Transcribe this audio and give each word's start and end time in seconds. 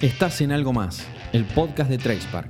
Estás 0.00 0.40
en 0.42 0.52
Algo 0.52 0.72
Más, 0.72 1.04
el 1.32 1.44
podcast 1.44 1.90
de 1.90 1.98
TracePark. 1.98 2.48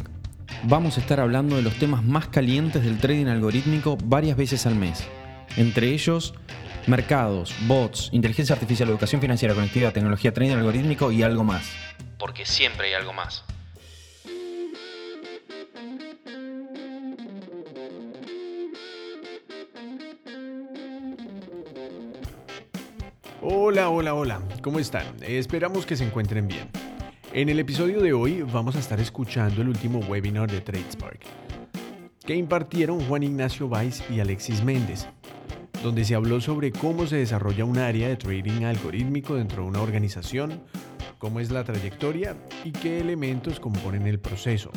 Vamos 0.65 0.99
a 0.99 1.01
estar 1.01 1.19
hablando 1.19 1.57
de 1.57 1.63
los 1.63 1.73
temas 1.79 2.05
más 2.05 2.29
calientes 2.29 2.85
del 2.85 2.99
trading 2.99 3.25
algorítmico 3.25 3.97
varias 4.05 4.37
veces 4.37 4.67
al 4.67 4.75
mes. 4.75 5.03
Entre 5.57 5.89
ellos, 5.89 6.35
mercados, 6.87 7.55
bots, 7.63 8.11
inteligencia 8.13 8.53
artificial, 8.53 8.91
educación 8.91 9.23
financiera, 9.23 9.55
conectividad, 9.55 9.95
tecnología, 9.95 10.35
trading 10.35 10.57
algorítmico 10.57 11.11
y 11.11 11.23
algo 11.23 11.43
más. 11.43 11.73
Porque 12.19 12.45
siempre 12.45 12.89
hay 12.89 12.93
algo 12.93 13.15
más. 13.15 13.43
Hola, 23.41 23.89
hola, 23.89 24.13
hola, 24.13 24.43
¿cómo 24.61 24.79
están? 24.81 25.07
Esperamos 25.23 25.87
que 25.87 25.97
se 25.97 26.05
encuentren 26.05 26.47
bien. 26.47 26.69
En 27.35 27.51
el 27.51 27.59
episodio 27.59 28.01
de 28.01 28.15
hoy 28.15 28.41
vamos 28.41 28.75
a 28.75 28.79
estar 28.79 28.99
escuchando 29.01 29.61
el 29.61 29.69
último 29.69 29.99
webinar 29.99 30.51
de 30.51 30.63
TradeSpark, 30.63 31.21
que 32.25 32.35
impartieron 32.35 33.01
Juan 33.01 33.23
Ignacio 33.23 33.69
Valls 33.69 34.03
y 34.11 34.21
Alexis 34.21 34.65
Méndez, 34.65 35.07
donde 35.83 36.07
se 36.07 36.15
habló 36.15 36.41
sobre 36.41 36.73
cómo 36.73 37.07
se 37.07 37.17
desarrolla 37.17 37.67
un 37.67 37.77
área 37.77 38.09
de 38.09 38.17
trading 38.17 38.65
algorítmico 38.65 39.35
dentro 39.35 39.63
de 39.63 39.69
una 39.69 39.83
organización, 39.83 40.63
cómo 41.19 41.41
es 41.41 41.51
la 41.51 41.65
trayectoria 41.65 42.35
y 42.65 42.73
qué 42.73 42.99
elementos 42.99 43.61
componen 43.61 44.07
el 44.07 44.19
proceso. 44.19 44.71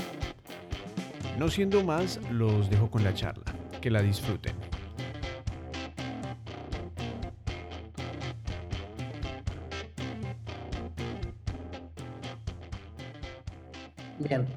No 1.40 1.50
siendo 1.50 1.86
más, 1.86 2.20
los 2.32 2.70
dejo 2.70 2.92
con 2.92 3.06
la 3.06 3.14
charla. 3.14 3.46
Que 3.80 3.90
la 3.90 4.04
disfruten. 4.04 4.54
Bien. 14.32 14.48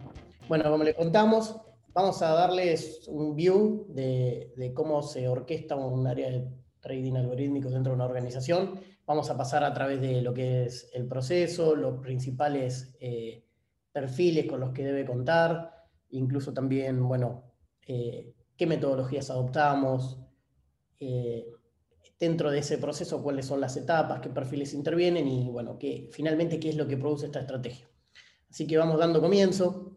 Bueno, 0.46 0.70
como 0.70 0.84
les 0.84 0.94
contamos, 0.94 1.56
vamos 1.92 2.22
a 2.22 2.28
darles 2.28 3.08
un 3.08 3.34
view 3.34 3.86
de, 3.88 4.72
cómo 4.72 5.02
se 5.02 5.26
orquesta 5.26 5.74
un 5.74 6.06
área 6.06 6.30
de 6.30 6.48
trading 6.78 7.14
algorítmico 7.14 7.70
dentro 7.70 7.90
de 7.90 7.96
una 7.96 8.04
organización. 8.04 8.78
Vamos 9.04 9.30
a 9.30 9.36
pasar 9.36 9.64
a 9.64 9.74
través 9.74 10.00
de 10.00 10.22
lo 10.22 10.32
que 10.32 10.66
es 10.66 10.88
el 10.94 11.08
proceso, 11.08 11.74
los 11.74 12.00
principales 12.00 12.94
eh, 13.00 13.42
perfiles 13.90 14.46
con 14.46 14.60
los 14.60 14.70
que 14.70 14.84
debe 14.84 15.04
contar, 15.04 15.88
incluso 16.10 16.52
también, 16.52 17.08
bueno, 17.08 17.42
eh, 17.84 18.32
qué 18.56 18.68
metodologías 18.68 19.28
adoptamos, 19.30 20.20
eh, 21.00 21.48
dentro 22.20 22.52
de 22.52 22.60
ese 22.60 22.78
proceso 22.78 23.24
cuáles 23.24 23.46
son 23.46 23.60
las 23.60 23.76
etapas, 23.76 24.20
qué 24.20 24.28
perfiles 24.28 24.72
intervienen 24.72 25.26
y, 25.26 25.50
bueno, 25.50 25.76
finalmente 26.12 26.60
qué 26.60 26.68
es 26.68 26.76
lo 26.76 26.86
que 26.86 26.96
produce 26.96 27.26
esta 27.26 27.40
estrategia. 27.40 27.88
Así 28.54 28.68
que 28.68 28.78
vamos 28.78 29.00
dando 29.00 29.20
comienzo. 29.20 29.96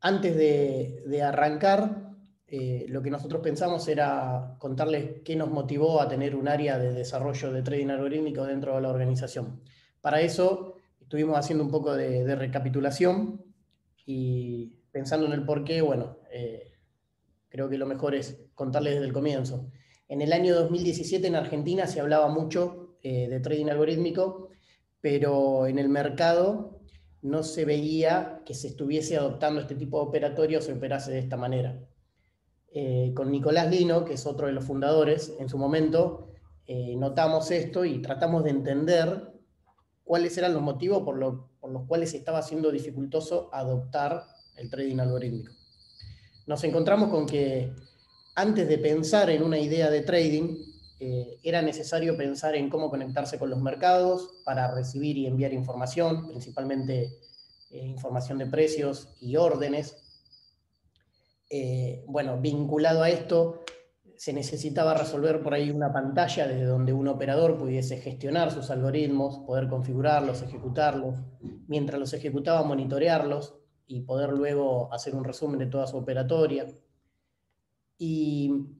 Antes 0.00 0.36
de, 0.36 1.22
arrancar, 1.22 2.12
eh, 2.46 2.84
lo 2.90 3.00
que 3.00 3.08
nosotros 3.08 3.40
pensamos 3.40 3.88
era 3.88 4.56
contarles 4.58 5.22
qué 5.24 5.34
nos 5.34 5.50
motivó 5.50 6.02
a 6.02 6.08
tener 6.08 6.36
un 6.36 6.46
área 6.46 6.78
de 6.78 6.92
desarrollo 6.92 7.52
de 7.52 7.62
trading 7.62 7.86
algorítmico 7.86 8.44
dentro 8.44 8.74
de 8.74 8.82
la 8.82 8.90
organización. 8.90 9.62
Para 10.02 10.20
eso 10.20 10.74
estuvimos 11.00 11.38
haciendo 11.38 11.64
un 11.64 11.70
poco 11.70 11.94
de, 11.94 12.36
recapitulación 12.36 13.46
y 14.04 14.66
pensando 14.92 15.24
en 15.24 15.32
el 15.32 15.46
por 15.46 15.64
qué, 15.64 15.80
bueno, 15.80 16.18
eh, 16.30 16.70
creo 17.48 17.70
que 17.70 17.78
lo 17.78 17.86
mejor 17.86 18.14
es 18.14 18.42
contarles 18.54 18.96
desde 18.96 19.06
el 19.06 19.14
comienzo. 19.14 19.70
En 20.06 20.20
el 20.20 20.34
año 20.34 20.54
2017 20.54 21.26
en 21.26 21.36
Argentina 21.36 21.86
se 21.86 22.00
hablaba 22.00 22.28
mucho 22.28 22.98
eh, 23.02 23.26
de 23.26 23.40
trading 23.40 23.70
algorítmico, 23.70 24.50
pero 25.00 25.66
en 25.66 25.78
el 25.78 25.88
mercado 25.88 26.79
no 27.22 27.42
se 27.42 27.64
veía 27.64 28.42
que 28.46 28.54
se 28.54 28.68
estuviese 28.68 29.16
adoptando 29.16 29.60
este 29.60 29.74
tipo 29.74 29.98
de 29.98 30.08
operatorio 30.08 30.58
o 30.58 30.62
se 30.62 30.72
operase 30.72 31.12
de 31.12 31.18
esta 31.18 31.36
manera. 31.36 31.78
Eh, 32.72 33.12
con 33.14 33.30
Nicolás 33.30 33.70
Lino, 33.70 34.04
que 34.04 34.14
es 34.14 34.26
otro 34.26 34.46
de 34.46 34.52
los 34.52 34.64
fundadores, 34.64 35.34
en 35.38 35.48
su 35.48 35.58
momento 35.58 36.28
eh, 36.66 36.94
notamos 36.96 37.50
esto 37.50 37.84
y 37.84 38.00
tratamos 38.00 38.44
de 38.44 38.50
entender 38.50 39.32
cuáles 40.04 40.36
eran 40.38 40.54
los 40.54 40.62
motivos 40.62 41.02
por, 41.02 41.58
por 41.58 41.72
los 41.72 41.86
cuales 41.86 42.14
estaba 42.14 42.42
siendo 42.42 42.70
dificultoso 42.70 43.50
adoptar 43.52 44.24
el 44.56 44.70
trading 44.70 44.98
algorítmico. 44.98 45.52
Nos 46.46 46.64
encontramos 46.64 47.10
con 47.10 47.26
que 47.26 47.72
antes 48.36 48.68
de 48.68 48.78
pensar 48.78 49.30
en 49.30 49.42
una 49.42 49.58
idea 49.58 49.90
de 49.90 50.02
trading, 50.02 50.56
eh, 51.02 51.40
era 51.42 51.62
necesario 51.62 52.14
pensar 52.14 52.54
en 52.54 52.68
cómo 52.68 52.90
conectarse 52.90 53.38
con 53.38 53.48
los 53.48 53.62
mercados 53.62 54.42
para 54.44 54.70
recibir 54.74 55.16
y 55.16 55.26
enviar 55.26 55.54
información, 55.54 56.28
principalmente 56.28 57.18
eh, 57.70 57.86
información 57.86 58.36
de 58.36 58.46
precios 58.46 59.08
y 59.18 59.36
órdenes. 59.36 59.96
Eh, 61.48 62.04
bueno, 62.06 62.38
vinculado 62.38 63.02
a 63.02 63.08
esto, 63.08 63.64
se 64.14 64.34
necesitaba 64.34 64.92
resolver 64.92 65.42
por 65.42 65.54
ahí 65.54 65.70
una 65.70 65.90
pantalla 65.90 66.46
desde 66.46 66.66
donde 66.66 66.92
un 66.92 67.08
operador 67.08 67.56
pudiese 67.56 67.96
gestionar 67.96 68.50
sus 68.50 68.68
algoritmos, 68.70 69.38
poder 69.46 69.68
configurarlos, 69.68 70.42
ejecutarlos, 70.42 71.14
mientras 71.66 71.98
los 71.98 72.12
ejecutaba 72.12 72.62
monitorearlos 72.62 73.54
y 73.86 74.02
poder 74.02 74.34
luego 74.34 74.92
hacer 74.92 75.14
un 75.14 75.24
resumen 75.24 75.60
de 75.60 75.66
toda 75.66 75.86
su 75.86 75.96
operatoria. 75.96 76.66
Y 77.96 78.79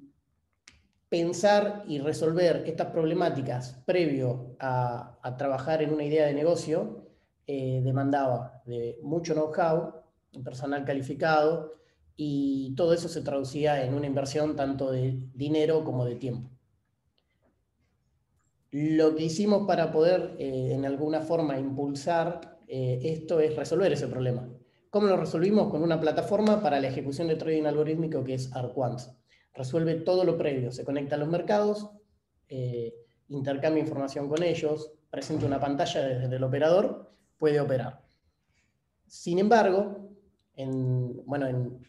pensar 1.11 1.85
y 1.89 1.99
resolver 1.99 2.63
estas 2.67 2.87
problemáticas 2.87 3.83
previo 3.85 4.57
a, 4.61 5.19
trabajar 5.37 5.83
en 5.83 5.93
una 5.93 6.05
idea 6.05 6.27
de 6.27 6.35
negocio 6.35 7.05
eh, 7.47 7.83
demandaba 7.85 8.63
de 8.65 8.99
mucho 9.03 9.35
know-how, 9.35 9.93
personal 10.45 10.85
calificado, 10.85 11.75
y 12.17 12.75
todo 12.77 12.93
eso 12.93 13.09
se 13.09 13.23
traducía 13.23 13.85
en 13.85 13.95
una 13.95 14.07
inversión 14.07 14.55
tanto 14.55 14.93
de 14.93 15.19
dinero 15.35 15.83
como 15.83 16.05
de 16.05 16.15
tiempo. 16.15 16.49
Lo 18.71 19.17
que 19.17 19.25
hicimos 19.25 19.67
para 19.67 19.91
poder, 19.91 20.37
eh, 20.39 20.71
en 20.73 20.85
alguna 20.85 21.23
forma, 21.23 21.59
impulsar 21.59 22.61
eh, 22.69 23.01
esto 23.03 23.41
es 23.41 23.57
resolver 23.57 23.93
ese 23.93 24.07
problema. 24.07 24.49
¿Cómo 24.91 25.09
lo 25.09 25.17
resolvimos? 25.17 25.71
Con 25.71 25.83
una 25.83 25.99
plataforma 25.99 26.63
para 26.63 26.79
la 26.79 26.89
ejecución 26.89 27.27
de 27.27 27.37
trading 27.37 27.65
algorítmico 27.65 28.23
que 28.23 28.35
es 28.35 28.55
Arquant 28.55 29.01
resuelve 29.55 29.95
todo 29.97 30.25
lo 30.25 30.37
previo, 30.39 30.73
se 30.73 30.85
conecta 30.85 31.17
a 31.17 31.19
los 31.19 31.29
mercados, 31.29 31.91
eh, 32.49 32.95
intercambia 33.29 33.83
información 33.83 34.29
con 34.29 34.43
ellos, 34.43 34.93
presenta 35.11 35.47
una 35.47 35.61
pantalla 35.61 36.03
desde 36.03 36.37
el 36.37 36.45
operador, 36.45 37.13
puede 37.39 37.61
operar. 37.61 38.05
Sin 39.07 39.39
embargo, 39.39 40.11
en, 40.55 41.25
bueno, 41.27 41.47
en, 41.47 41.81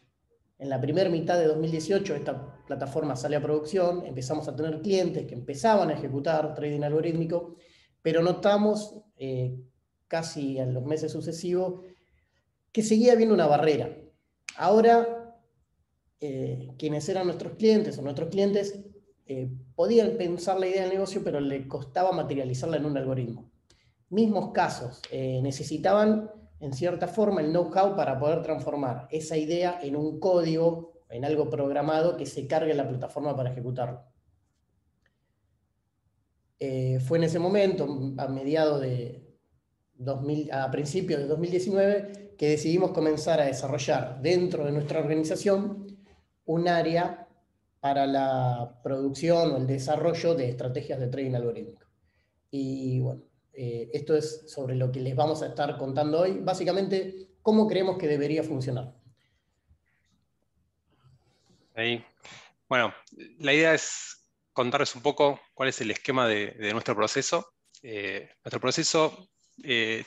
la 0.60 0.80
primera 0.80 1.10
mitad 1.10 1.40
de 1.40 1.48
2018 1.48 2.16
esta 2.16 2.64
plataforma 2.68 3.16
sale 3.16 3.36
a 3.36 3.42
producción, 3.42 4.06
empezamos 4.06 4.48
a 4.48 4.56
tener 4.56 4.82
clientes 4.82 5.26
que 5.26 5.34
empezaban 5.34 5.90
a 5.90 5.94
ejecutar 5.94 6.54
trading 6.54 6.84
algorítmico, 6.84 7.56
pero 8.02 8.22
notamos 8.22 9.02
eh, 9.18 9.58
casi 10.08 10.60
en 10.60 10.74
los 10.74 10.86
meses 10.86 11.12
sucesivos 11.12 11.82
que 12.72 12.84
seguía 12.84 13.14
habiendo 13.14 13.34
una 13.34 13.48
barrera. 13.48 13.98
Ahora 14.56 15.21
eh, 16.24 16.76
quienes 16.78 17.10
eran 17.10 17.26
nuestros 17.26 17.54
clientes 17.54 17.98
o 17.98 18.04
nuestros 18.04 18.30
clientes 18.30 18.80
eh, 19.26 19.50
podían 19.74 20.18
pensar 20.18 20.60
la 20.60 20.68
idea 20.68 20.84
del 20.84 20.92
negocio, 20.92 21.24
pero 21.24 21.40
le 21.40 21.68
costaba 21.68 22.12
materializarla 22.12 22.78
en 22.78 22.86
un 22.86 22.96
algoritmo. 22.96 23.50
Mismos 24.10 24.52
casos, 24.52 25.02
eh, 25.10 25.40
necesitaban 25.42 26.30
en 26.60 26.74
cierta 26.74 27.08
forma 27.08 27.42
el 27.42 27.50
know-how 27.50 27.96
para 27.96 28.20
poder 28.20 28.44
transformar 28.44 29.08
esa 29.10 29.36
idea 29.36 29.80
en 29.82 29.96
un 29.96 30.20
código, 30.20 30.94
en 31.10 31.26
algo 31.26 31.50
programado 31.50 32.18
que 32.18 32.28
se 32.28 32.46
cargue 32.46 32.70
en 32.70 32.78
la 32.78 32.88
plataforma 32.88 33.36
para 33.36 33.52
ejecutarlo. 33.52 34.04
fue 36.60 37.18
en 37.18 37.24
ese 37.24 37.40
momento, 37.40 38.14
a 38.18 38.28
mediados 38.28 38.80
de 38.82 39.40
2000, 39.96 40.52
a 40.52 40.70
principios 40.70 41.20
de 41.20 41.26
2019, 41.26 42.36
que 42.38 42.50
decidimos 42.50 42.92
comenzar 42.92 43.42
a 43.42 43.46
desarrollar 43.46 44.22
dentro 44.22 44.66
de 44.66 44.72
nuestra 44.72 45.00
organización 45.00 45.91
un 46.52 46.68
área 46.68 47.28
para 47.80 48.06
la 48.06 48.80
producción 48.84 49.52
o 49.52 49.58
el 49.58 49.68
desarrollo 49.68 50.36
de 50.36 50.50
estrategias 50.50 51.00
de 51.00 51.08
trading 51.08 51.36
algorítmico. 51.36 51.86
Y 52.52 53.00
bueno, 53.00 53.24
eh, 53.54 53.90
esto 53.94 54.16
es 54.16 54.44
sobre 54.52 54.76
lo 54.76 54.92
que 54.92 55.00
les 55.00 55.16
vamos 55.16 55.42
a 55.42 55.48
estar 55.48 55.78
contando 55.78 56.20
hoy. 56.20 56.40
Básicamente, 56.42 57.30
cómo 57.42 57.68
creemos 57.68 57.98
que 57.98 58.08
debería 58.08 58.44
funcionar. 58.44 58.94
Bueno, 62.68 62.94
la 63.40 63.54
idea 63.54 63.74
es 63.74 64.28
contarles 64.54 64.94
un 64.94 65.02
poco 65.02 65.40
cuál 65.54 65.70
es 65.70 65.80
el 65.82 65.90
esquema 65.90 66.28
de, 66.28 66.70
nuestro 66.74 66.96
proceso. 66.96 67.54
Eh, 67.82 68.30
nuestro 68.44 68.60
proceso 68.60 69.30
eh, 69.64 70.04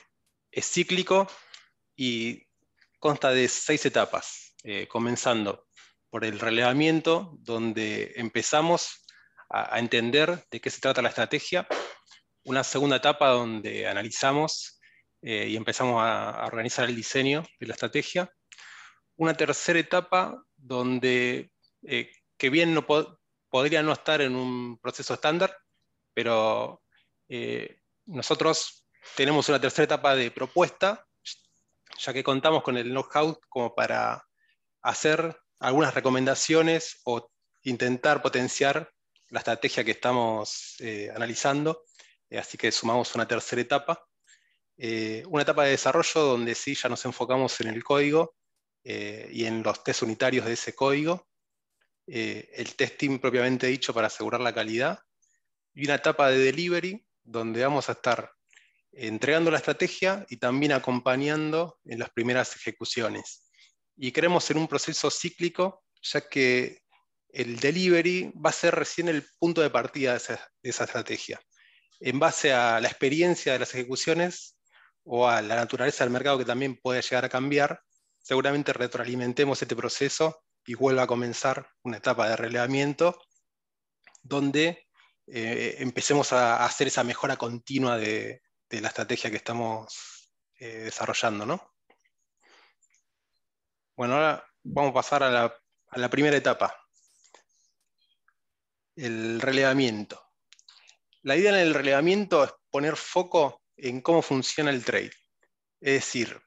es 0.52 0.66
cíclico 0.66 1.26
y 1.96 2.46
consta 3.00 3.30
de 3.30 3.48
seis 3.48 3.84
etapas, 3.86 4.54
comenzando 4.88 5.66
por 6.14 6.24
el 6.24 6.38
relevamiento, 6.38 7.32
donde 7.40 8.12
empezamos 8.14 9.04
a, 9.50 9.80
entender 9.80 10.46
de 10.48 10.60
qué 10.60 10.70
se 10.70 10.80
trata 10.80 11.02
la 11.02 11.08
estrategia. 11.08 11.66
Una 12.44 12.62
segunda 12.62 12.98
etapa 12.98 13.30
donde 13.30 13.88
analizamos 13.88 14.80
eh, 15.22 15.48
y 15.48 15.56
empezamos 15.56 16.00
a, 16.00 16.46
organizar 16.46 16.88
el 16.88 16.94
diseño 16.94 17.44
de 17.58 17.66
la 17.66 17.74
estrategia. 17.74 18.30
Una 19.16 19.34
tercera 19.34 19.76
etapa 19.80 20.40
donde, 20.54 21.50
eh, 21.82 22.12
que 22.38 22.48
bien 22.48 22.74
no 22.74 22.86
podría 23.50 23.82
no 23.82 23.92
estar 23.92 24.20
en 24.20 24.36
un 24.36 24.78
proceso 24.78 25.14
estándar, 25.14 25.58
pero 26.14 26.80
nosotros 28.06 28.86
tenemos 29.16 29.48
una 29.48 29.60
tercera 29.60 29.86
etapa 29.86 30.14
de 30.14 30.30
propuesta, 30.30 31.08
ya 31.98 32.12
que 32.12 32.22
contamos 32.22 32.62
con 32.62 32.76
el 32.76 32.90
know-how 32.90 33.36
como 33.48 33.74
para 33.74 34.24
hacer 34.80 35.40
algunas 35.64 35.94
recomendaciones 35.94 37.00
o 37.04 37.30
intentar 37.62 38.20
potenciar 38.20 38.92
la 39.30 39.38
estrategia 39.38 39.82
que 39.82 39.92
estamos 39.92 40.76
eh, 40.80 41.10
analizando. 41.14 41.84
Eh, 42.28 42.38
así 42.38 42.58
que 42.58 42.70
sumamos 42.70 43.14
una 43.14 43.26
tercera 43.26 43.62
etapa. 43.62 44.04
Eh, 44.76 45.24
una 45.28 45.42
etapa 45.42 45.64
de 45.64 45.70
desarrollo 45.70 46.20
donde 46.20 46.54
sí 46.54 46.74
ya 46.74 46.90
nos 46.90 47.04
enfocamos 47.06 47.58
en 47.60 47.68
el 47.68 47.82
código 47.82 48.36
y 48.86 49.46
en 49.46 49.62
los 49.62 49.82
test 49.82 50.02
unitarios 50.02 50.44
de 50.44 50.52
ese 50.52 50.74
código. 50.74 51.26
el 52.06 52.74
testing 52.76 53.18
propiamente 53.18 53.66
dicho 53.66 53.94
para 53.94 54.08
asegurar 54.08 54.42
la 54.42 54.52
calidad. 54.52 54.98
Y 55.72 55.86
una 55.86 55.94
etapa 55.94 56.28
de 56.28 56.38
delivery 56.38 57.02
donde 57.22 57.62
vamos 57.62 57.88
a 57.88 57.92
estar 57.92 58.30
entregando 58.92 59.50
la 59.50 59.56
estrategia 59.56 60.26
y 60.28 60.36
también 60.36 60.72
acompañando 60.72 61.80
en 61.86 61.98
las 61.98 62.10
primeras 62.10 62.54
ejecuciones. 62.56 63.43
Y 63.96 64.12
creemos 64.12 64.50
en 64.50 64.58
un 64.58 64.68
proceso 64.68 65.10
cíclico, 65.10 65.84
ya 66.02 66.28
que 66.28 66.84
el 67.34 67.58
delivery 67.58 68.32
va 68.34 68.50
a 68.50 68.52
ser 68.52 68.74
recién 68.74 69.08
el 69.08 69.26
punto 69.38 69.60
de 69.60 69.70
partida 69.70 70.12
de 70.12 70.18
esa, 70.62 70.84
estrategia. 70.84 71.40
En 72.00 72.18
base 72.18 72.52
a 72.52 72.80
la 72.80 72.88
experiencia 72.88 73.52
de 73.52 73.58
las 73.58 73.74
ejecuciones 73.74 74.56
o 75.04 75.28
a 75.28 75.42
la 75.42 75.56
naturaleza 75.56 76.04
del 76.04 76.12
mercado 76.12 76.38
que 76.38 76.44
también 76.44 76.78
puede 76.80 77.02
llegar 77.02 77.24
a 77.24 77.28
cambiar, 77.28 77.82
seguramente 78.18 78.72
retroalimentemos 78.72 79.60
este 79.60 79.76
proceso 79.76 80.44
y 80.64 80.74
vuelva 80.74 81.02
a 81.02 81.06
comenzar 81.06 81.68
una 81.82 81.98
etapa 81.98 82.28
de 82.28 82.36
relevamiento 82.36 83.20
donde 84.22 84.86
eh, 85.26 85.76
empecemos 85.78 86.32
a 86.32 86.64
hacer 86.64 86.86
esa 86.86 87.04
mejora 87.04 87.36
continua 87.36 87.98
de, 87.98 88.42
la 88.70 88.88
estrategia 88.88 89.30
que 89.30 89.36
estamos 89.36 90.30
eh, 90.58 90.84
desarrollando. 90.84 91.46
¿no? 91.46 91.73
Bueno, 93.96 94.14
ahora 94.14 94.44
vamos 94.62 94.90
a 94.90 94.94
pasar 94.94 95.22
a 95.22 95.60
la 95.96 96.10
primera 96.10 96.36
etapa, 96.36 96.74
el 98.96 99.40
relevamiento. 99.40 100.20
La 101.22 101.36
idea 101.36 101.50
en 101.50 101.58
el 101.58 101.74
relevamiento 101.74 102.44
es 102.44 102.52
poner 102.70 102.96
foco 102.96 103.62
en 103.76 104.00
cómo 104.00 104.22
funciona 104.22 104.70
el 104.70 104.84
trade. 104.84 105.12
Es 105.80 105.94
decir, 105.94 106.40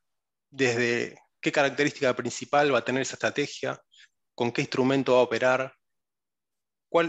desde 0.49 1.17
qué 1.41 1.51
característica 1.51 2.15
principal 2.15 2.73
va 2.73 2.79
a 2.79 2.85
tener 2.85 3.01
esa 3.01 3.15
estrategia, 3.15 3.81
con 4.35 4.51
qué 4.51 4.61
instrumento 4.61 5.13
va 5.13 5.19
a 5.19 5.23
operar, 5.23 5.73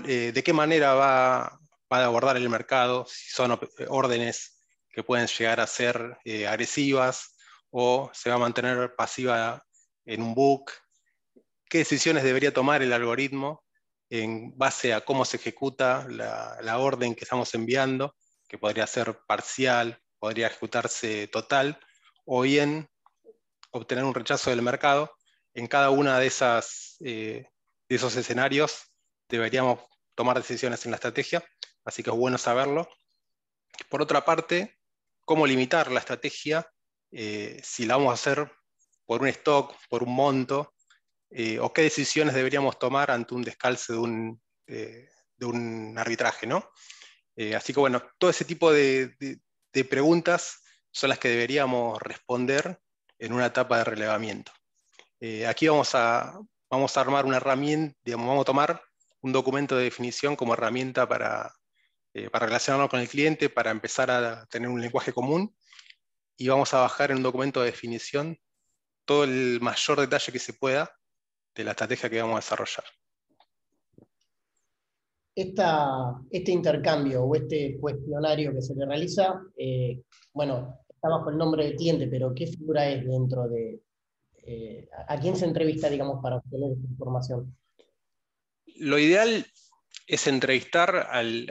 eh, 0.07 0.33
de 0.33 0.43
qué 0.43 0.53
manera 0.53 0.95
va, 0.95 1.43
a 1.47 2.05
abordar 2.05 2.37
el 2.37 2.49
mercado, 2.49 3.07
si 3.07 3.31
son 3.31 3.59
órdenes 3.89 4.65
que 4.91 5.03
pueden 5.03 5.27
llegar 5.27 5.61
a 5.61 5.67
ser 5.67 6.19
eh, 6.25 6.47
agresivas 6.47 7.37
o 7.71 8.11
se 8.13 8.31
va 8.31 8.37
a 8.37 8.41
mantener 8.41 8.95
pasiva 8.97 9.63
en 10.09 10.23
un 10.23 10.35
book, 10.35 10.73
qué 11.69 11.79
decisiones 11.79 12.25
debería 12.25 12.53
tomar 12.53 12.83
el 12.83 12.95
algoritmo 12.95 13.63
en 14.09 14.57
base 14.57 14.95
a 14.95 15.03
cómo 15.03 15.27
se 15.27 15.37
ejecuta 15.37 16.07
la, 16.09 16.79
orden 16.79 17.15
que 17.15 17.25
estamos 17.25 17.55
enviando, 17.55 18.17
que 18.49 18.57
podría 18.57 18.87
ser 18.87 19.21
parcial, 19.27 20.03
podría 20.19 20.47
ejecutarse 20.47 21.29
total, 21.29 21.79
o 22.25 22.41
bien 22.41 22.89
obtener 23.71 24.05
un 24.05 24.15
rechazo 24.15 24.49
del 24.49 24.63
mercado. 24.63 25.15
En 25.53 25.67
cada 25.67 25.91
una 25.91 26.19
de, 26.19 26.33
eh, 27.01 27.47
de 27.89 27.95
esos 27.95 28.17
escenarios 28.17 28.91
deberíamos 29.29 29.81
tomar 30.15 30.39
decisiones 30.39 30.87
en 30.87 30.93
la 30.93 30.97
estrategia, 30.97 31.45
así 31.85 32.03
que 32.03 32.09
es 32.09 32.17
bueno 32.17 32.39
saberlo. 32.39 32.89
Por 33.91 34.01
otra 34.01 34.25
parte, 34.25 34.79
cómo 35.27 35.47
limitar 35.47 35.93
la 35.93 36.01
estrategia, 36.01 36.67
eh, 37.11 37.61
si 37.63 37.85
la 37.85 37.97
vamos 37.99 38.13
a 38.13 38.15
hacer 38.15 38.51
por 39.09 39.23
un 39.23 39.29
stock, 39.29 39.75
por 39.89 40.03
un 40.03 40.15
monto, 40.15 40.75
eh, 41.31 41.59
o 41.61 41.73
qué 41.73 41.81
decisiones 41.81 42.35
deberíamos 42.35 42.79
tomar 42.79 43.11
ante 43.11 43.35
un 43.35 43.43
descalce 43.43 43.95
de 43.95 43.99
un, 43.99 44.43
eh, 44.67 45.09
de 45.35 45.47
un 45.47 45.97
arbitraje, 45.97 46.47
¿no? 46.47 46.71
Eh, 47.35 47.57
así 47.57 47.73
que 47.73 47.81
bueno, 47.81 48.03
todo 48.19 48.29
ese 48.29 48.45
tipo 48.45 48.71
de, 48.71 49.17
de, 49.73 49.85
preguntas 49.85 50.61
son 50.91 51.09
las 51.09 51.19
que 51.19 51.31
deberíamos 51.31 52.03
responder 52.03 52.81
en 53.19 53.33
una 53.33 53.47
etapa 53.47 53.79
de 53.79 53.85
relevamiento. 53.85 54.53
aquí 55.49 55.69
vamos 55.69 55.95
a, 55.95 56.39
vamos 56.69 56.97
a 56.97 57.01
armar 57.01 57.25
una 57.25 57.39
herramienta, 57.39 57.97
digamos, 58.05 58.29
vamos 58.29 58.43
a 58.43 58.53
tomar 58.53 58.83
un 59.23 59.33
documento 59.33 59.75
de 59.77 59.85
definición 59.85 60.37
como 60.37 60.53
herramienta 60.53 61.09
para, 61.09 61.55
para 62.31 62.47
relacionarnos 62.47 62.91
con 62.91 63.01
el 63.01 63.09
cliente, 63.09 63.49
para 63.49 63.71
empezar 63.71 64.11
a 64.11 64.45
tener 64.47 64.69
un 64.69 64.81
lenguaje 64.81 65.13
común, 65.15 65.57
y 66.37 66.49
vamos 66.49 66.75
a 66.75 66.81
bajar 66.81 67.11
en 67.11 67.19
un 67.19 67.23
documento 67.23 67.61
de 67.61 67.71
definición 67.71 68.39
todo 69.09 69.25
el 69.25 69.59
mayor 69.63 70.01
detalle 70.01 70.31
que 70.31 70.39
se 70.39 70.53
pueda 70.53 70.93
de 71.55 71.65
la 71.65 71.71
estrategia 71.71 72.11
que 72.11 72.21
vamos 72.21 72.37
a 72.37 72.45
desarrollar. 72.45 72.85
este 76.31 76.53
intercambio 76.53 77.23
o 77.23 77.35
este 77.35 77.79
cuestionario 77.81 78.53
que 78.53 78.61
se 78.61 78.75
le 78.75 78.85
realiza, 78.85 79.41
eh, 79.57 80.03
bueno, 80.35 80.85
está 80.91 81.09
bajo 81.09 81.31
el 81.31 81.39
nombre 81.39 81.65
del 81.65 81.77
cliente, 81.77 82.07
pero 82.07 82.35
¿qué 82.35 82.49
figura 82.49 82.87
es 82.87 83.07
dentro 83.07 83.49
de... 83.49 83.81
Eh, 84.43 84.89
¿A 85.09 85.19
quién 85.19 85.37
se 85.37 85.47
entrevista, 85.47 85.89
digamos, 85.89 86.21
para 86.23 86.37
obtener 86.37 86.73
esta 86.73 86.87
información? 86.87 87.57
Lo 88.77 88.99
ideal 88.99 89.47
es 90.07 90.27
entrevistar 90.27 91.09
al, 91.11 91.51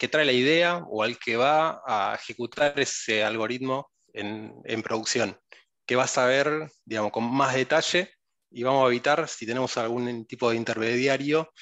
que 0.00 0.08
trae 0.08 0.24
la 0.24 0.32
idea 0.32 0.78
o 0.88 1.02
al 1.02 1.18
que 1.18 1.36
va 1.36 1.82
a 1.86 2.14
ejecutar 2.14 2.78
ese 2.80 3.22
algoritmo 3.22 3.90
en, 4.14 4.54
en 4.64 4.82
producción, 4.82 5.36
que 5.86 5.96
va 5.96 6.04
a 6.04 6.08
saber, 6.08 6.70
digamos, 6.84 7.12
con 7.12 7.24
más 7.24 7.54
detalle 7.54 8.10
y 8.50 8.62
vamos 8.62 8.84
a 8.84 8.88
evitar, 8.88 9.28
si 9.28 9.46
tenemos 9.46 9.76
algún 9.76 10.26
tipo 10.26 10.50
de 10.50 10.56
intermediario, 10.56 11.52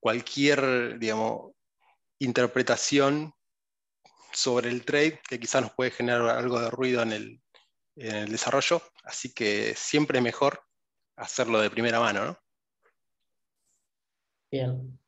cualquier 0.00 0.98
digamos, 0.98 1.52
interpretación 2.18 3.32
sobre 4.32 4.70
el 4.70 4.84
trade 4.84 5.20
que 5.28 5.38
quizás 5.38 5.62
nos 5.62 5.72
puede 5.72 5.90
generar 5.90 6.28
algo 6.28 6.60
de 6.60 6.70
ruido 6.70 7.02
en 7.02 7.12
el, 7.12 7.40
desarrollo. 7.94 8.82
Así 9.04 9.32
que 9.32 9.74
siempre 9.76 10.18
es 10.18 10.24
mejor 10.24 10.64
hacerlo 11.16 11.60
de 11.60 11.70
primera 11.70 12.00
mano. 12.00 12.24
¿no? 12.24 12.38
Bien. 14.50 14.98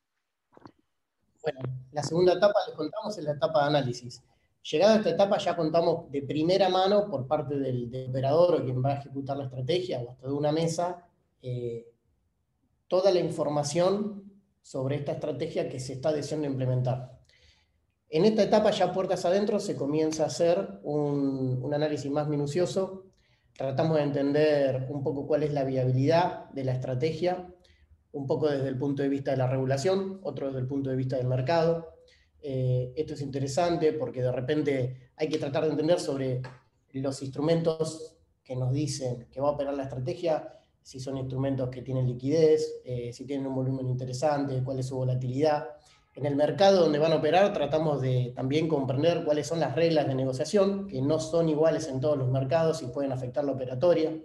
Bueno, 1.43 1.61
la 1.91 2.03
segunda 2.03 2.35
etapa, 2.35 2.59
les 2.69 2.77
contamos, 2.77 3.19
es 3.19 3.25
la 3.25 3.33
etapa 3.33 3.63
de 3.63 3.67
análisis. 3.67 4.23
Llegada 4.71 4.95
a 4.95 4.97
esta 4.97 5.11
etapa 5.11 5.39
ya 5.39 5.55
contamos 5.55 6.11
de 6.11 6.23
primera 6.23 6.69
mano 6.69 7.09
por 7.09 7.29
parte 7.29 7.57
del, 7.57 7.89
operador 8.09 8.57
o 8.57 8.65
quien 8.65 8.83
va 8.83 8.95
a 8.95 8.99
ejecutar 8.99 9.37
la 9.37 9.45
estrategia 9.45 10.01
o 10.01 10.11
hasta 10.11 10.27
de 10.27 10.33
una 10.33 10.51
mesa 10.51 11.07
eh, 11.41 11.87
toda 12.89 13.13
la 13.13 13.21
información 13.21 14.25
sobre 14.63 14.97
esta 14.97 15.13
estrategia 15.13 15.69
que 15.69 15.79
se 15.79 15.93
está 15.93 16.13
deseando 16.13 16.49
implementar. 16.49 17.17
En 18.09 18.25
esta 18.25 18.43
etapa, 18.43 18.73
ya 18.73 18.93
puertas 18.93 19.25
adentro, 19.25 19.61
se 19.61 19.77
comienza 19.77 20.25
a 20.25 20.27
hacer 20.27 20.81
un, 20.83 21.61
un 21.63 21.75
análisis 21.75 22.11
más 22.11 22.27
minucioso. 22.27 23.05
Tratamos 23.57 23.99
de 23.99 24.03
entender 24.03 24.89
un 24.91 25.05
poco 25.05 25.29
cuál 25.29 25.45
es 25.45 25.53
la 25.53 25.63
viabilidad 25.63 26.51
de 26.51 26.65
la 26.65 26.73
estrategia, 26.73 27.55
un 28.11 28.27
poco 28.27 28.49
desde 28.49 28.69
el 28.69 28.79
punto 28.79 29.05
de 29.05 29.11
vista 29.11 29.31
de 29.31 29.37
la 29.37 29.47
regulación, 29.47 30.19
otro 30.23 30.49
desde 30.49 30.61
el 30.61 30.67
punto 30.67 30.91
de 30.91 30.97
vista 30.97 31.17
del 31.17 31.29
mercado. 31.29 31.96
Eh, 32.49 32.93
esto 32.95 33.15
es 33.15 33.23
interesante 33.23 33.93
porque 33.93 34.23
de 34.23 34.31
repente 34.31 35.11
hay 35.17 35.29
que 35.29 35.37
tratar 35.37 35.65
de 35.65 35.71
entender 35.71 35.99
sobre 35.99 36.41
los 36.93 37.21
instrumentos 37.21 38.15
que 38.45 38.55
nos 38.55 38.73
dicen 38.73 39.27
que 39.33 39.41
va 39.41 39.49
a 39.49 39.51
operar 39.51 39.75
la 39.75 39.83
estrategia, 39.83 40.49
si 40.81 41.01
son 41.01 41.17
instrumentos 41.17 41.71
que 41.71 41.83
tienen 41.83 42.07
liquidez, 42.07 42.83
eh, 42.85 43.13
si 43.13 43.25
tienen 43.25 43.49
un 43.49 43.57
volumen 43.57 43.89
interesante, 43.89 44.63
cuál 44.63 44.79
es 44.79 44.87
su 44.87 44.97
volatilidad. 44.97 45.71
En 46.15 46.25
el 46.25 46.37
mercado 46.37 46.83
donde 46.83 47.01
van 47.01 47.11
a 47.11 47.17
operar 47.17 47.53
tratamos 47.53 48.01
de 48.01 48.33
también 48.37 48.69
comprender 48.69 49.25
cuáles 49.25 49.49
son 49.49 49.59
las 49.59 49.75
reglas 49.75 50.07
de 50.07 50.15
negociación, 50.15 50.87
que 50.87 51.03
no 51.03 51.19
son 51.19 51.49
iguales 51.49 51.89
en 51.89 51.99
todos 51.99 52.17
los 52.17 52.31
mercados 52.31 52.81
y 52.81 52.87
pueden 52.87 53.11
afectar 53.11 53.43
la 53.43 53.55
operatoria. 53.55 54.17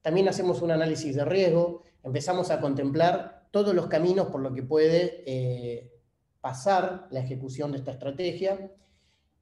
También 0.00 0.26
hacemos 0.26 0.62
un 0.62 0.70
análisis 0.70 1.14
de 1.14 1.26
riesgo, 1.26 1.82
empezamos 2.02 2.50
a 2.50 2.62
contemplar 2.62 3.46
todos 3.50 3.74
los 3.74 3.88
caminos 3.88 4.28
por 4.28 4.40
los 4.40 4.54
que 4.54 4.62
puede 4.62 5.22
eh, 5.26 5.97
pasar 6.48 7.08
la 7.10 7.20
ejecución 7.20 7.72
de 7.72 7.78
esta 7.78 7.90
estrategia 7.90 8.72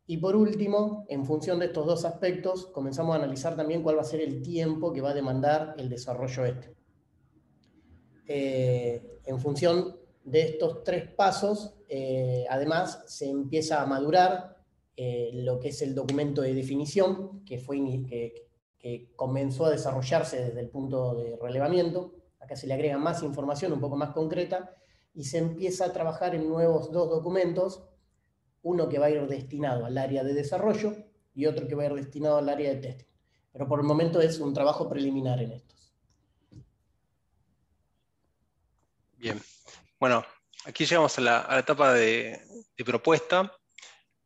y 0.09 0.17
por 0.17 0.35
último, 0.35 1.05
en 1.09 1.25
función 1.25 1.61
de 1.61 1.67
estos 1.67 1.87
dos 1.87 2.05
aspectos, 2.05 2.67
comenzamos 2.67 3.15
a 3.15 3.19
analizar 3.21 3.55
también 3.55 3.85
cuál 3.85 3.97
va 3.97 4.01
a 4.01 4.13
ser 4.13 4.21
el 4.21 4.43
tiempo 4.43 4.93
que 4.93 5.01
va 5.01 5.11
a 5.11 5.15
demandar 5.15 5.77
el 5.79 5.89
desarrollo 5.89 6.45
este. 6.45 6.75
Eh, 8.27 9.21
en 9.25 9.39
función 9.39 9.97
de 10.25 10.43
estos 10.43 10.83
tres 10.83 11.09
pasos, 11.13 11.77
eh, 11.89 12.45
además, 12.51 13.05
se 13.07 13.31
empieza 13.31 13.81
a 13.81 13.87
madurar 13.87 14.57
eh, 14.97 15.31
lo 15.33 15.61
que 15.61 15.69
es 15.69 15.81
el 15.83 15.95
documento 15.95 16.43
de 16.43 16.55
definición, 16.55 17.45
que, 17.45 17.59
fue, 17.59 17.77
que, 18.09 18.49
que 18.81 19.13
comenzó 19.15 19.67
a 19.67 19.71
desarrollarse 19.71 20.45
desde 20.45 20.61
el 20.61 20.71
punto 20.71 21.15
de 21.15 21.37
relevamiento. 21.41 22.15
Acá 22.41 22.57
se 22.57 22.67
le 22.67 22.75
agrega 22.75 22.99
más 22.99 23.23
información, 23.23 23.73
un 23.73 23.81
poco 23.81 23.97
más 23.97 24.11
concreta, 24.11 24.75
y 25.17 25.25
se 25.25 25.39
empieza 25.39 25.87
a 25.87 25.93
trabajar 25.95 26.35
en 26.35 26.47
nuevos 26.47 26.93
dos 26.93 27.09
documentos, 27.09 27.83
uno 28.63 28.87
que 28.87 28.99
va 28.99 29.07
a 29.07 29.11
ir 29.11 29.27
destinado 29.27 29.87
al 29.87 29.97
área 29.97 30.23
de 30.23 30.35
desarrollo 30.35 30.95
y 31.35 31.47
otro 31.47 31.67
que 31.67 31.75
va 31.75 31.85
a 31.85 31.87
ir 31.87 31.95
destinado 31.95 32.37
al 32.37 32.49
área 32.51 32.75
de 32.75 32.77
testing. 32.77 33.07
Pero 33.51 33.67
por 33.67 33.81
el 33.81 33.87
momento 33.87 34.21
es 34.21 34.39
un 34.39 34.53
trabajo 34.53 34.87
preliminar 34.91 35.41
en 35.41 35.53
estos. 35.53 35.95
Bien, 39.17 39.41
bueno, 39.99 40.23
aquí 40.67 40.85
llegamos 40.85 41.17
a 41.17 41.23
la, 41.23 41.59
etapa 41.59 41.95
de, 41.95 42.39
propuesta. 42.85 43.51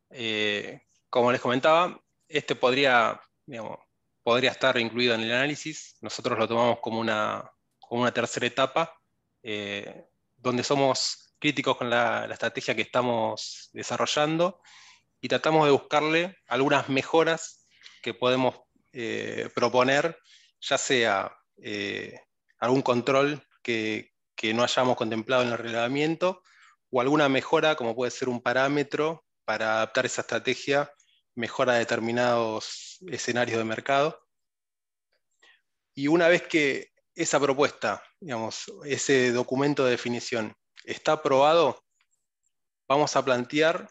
Eh, 0.09 0.81
como 1.09 1.31
les 1.31 1.39
comentaba, 1.39 2.03
este 2.27 2.53
podría, 2.53 3.21
podría 4.23 4.51
estar 4.51 4.77
incluido 4.77 5.15
en 5.15 5.21
el 5.21 5.31
análisis. 5.31 5.95
Nosotros 6.01 6.37
lo 6.37 6.49
tomamos 6.49 6.79
como 6.81 6.99
una, 6.99 7.49
como 7.79 8.01
una 8.01 8.13
tercera 8.13 8.45
etapa, 8.45 8.93
eh, 9.41 10.10
donde 10.41 10.63
somos 10.63 11.33
críticos 11.39 11.77
con 11.77 11.89
la, 11.89 12.27
estrategia 12.31 12.75
que 12.75 12.81
estamos 12.81 13.69
desarrollando 13.73 14.61
y 15.21 15.27
tratamos 15.27 15.65
de 15.65 15.71
buscarle 15.71 16.37
algunas 16.47 16.89
mejoras 16.89 17.67
que 18.01 18.13
podemos 18.13 18.55
eh, 18.93 19.49
proponer, 19.55 20.17
ya 20.59 20.77
sea 20.77 21.37
algún 22.57 22.81
control 22.81 23.43
que, 23.61 24.11
que 24.35 24.53
no 24.53 24.63
hayamos 24.63 24.97
contemplado 24.97 25.43
en 25.43 25.49
el 25.49 25.57
relevamiento 25.57 26.41
o 26.89 27.01
alguna 27.01 27.29
mejora, 27.29 27.75
como 27.75 27.95
puede 27.95 28.11
ser 28.11 28.29
un 28.29 28.41
parámetro 28.41 29.23
para 29.45 29.75
adaptar 29.75 30.05
esa 30.05 30.21
estrategia 30.21 30.91
mejor 31.35 31.69
a 31.69 31.75
determinados 31.75 32.97
escenarios 33.07 33.57
de 33.57 33.63
mercado. 33.63 34.19
Y 35.93 36.07
una 36.07 36.27
vez 36.27 36.43
que 36.43 36.91
esa 37.15 37.39
propuesta, 37.39 38.03
digamos, 38.21 38.71
ese 38.85 39.31
documento 39.31 39.83
de 39.83 39.91
definición 39.91 40.55
está 40.85 41.13
aprobado, 41.13 41.83
vamos 42.87 43.15
a 43.15 43.25
plantear 43.25 43.89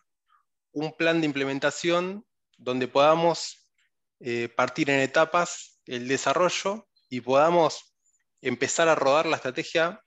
un 0.73 0.97
plan 0.97 1.21
de 1.21 1.27
implementación 1.27 2.25
donde 2.57 2.89
podamos 2.89 3.69
eh, 4.21 4.49
partir 4.49 4.89
en 4.91 5.01
etapas 5.01 5.81
el 5.87 6.07
desarrollo 6.09 6.89
y 7.09 7.21
podamos 7.21 7.95
empezar 8.41 8.89
a 8.89 8.95
rodar 8.95 9.27
la 9.27 9.37
estrategia 9.37 10.03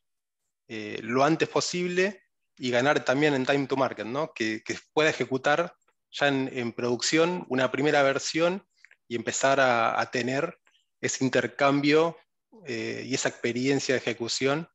eh, 0.68 1.00
lo 1.04 1.24
antes 1.24 1.50
posible 1.50 2.24
y 2.58 2.72
ganar 2.72 3.04
también 3.04 3.34
en 3.34 3.46
time 3.46 3.68
to 3.68 3.76
market, 3.76 4.06
¿no? 4.06 4.32
que, 4.34 4.64
pueda 4.94 5.10
ejecutar 5.10 5.76
ya 6.12 6.28
en, 6.28 6.72
producción 6.74 7.46
una 7.50 7.72
primera 7.72 8.04
versión 8.04 8.66
y 9.08 9.16
empezar 9.16 9.60
a, 9.60 10.10
tener 10.12 10.58
ese 11.02 11.26
intercambio 11.26 12.18
eh, 12.66 13.04
y 13.06 13.14
esa 13.14 13.30
experiencia 13.30 13.96
de 13.96 14.00
ejecución 14.00 14.70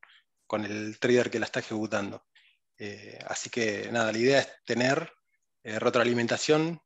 con 0.46 0.64
el 0.64 0.98
trader 0.98 1.30
que 1.30 1.38
la 1.38 1.46
está 1.46 1.60
ejecutando. 1.60 2.26
Eh, 2.78 3.18
así 3.26 3.50
que 3.50 3.90
nada, 3.90 4.12
la 4.12 4.18
idea 4.18 4.40
es 4.40 4.48
tener 4.64 5.12
retroalimentación 5.64 6.80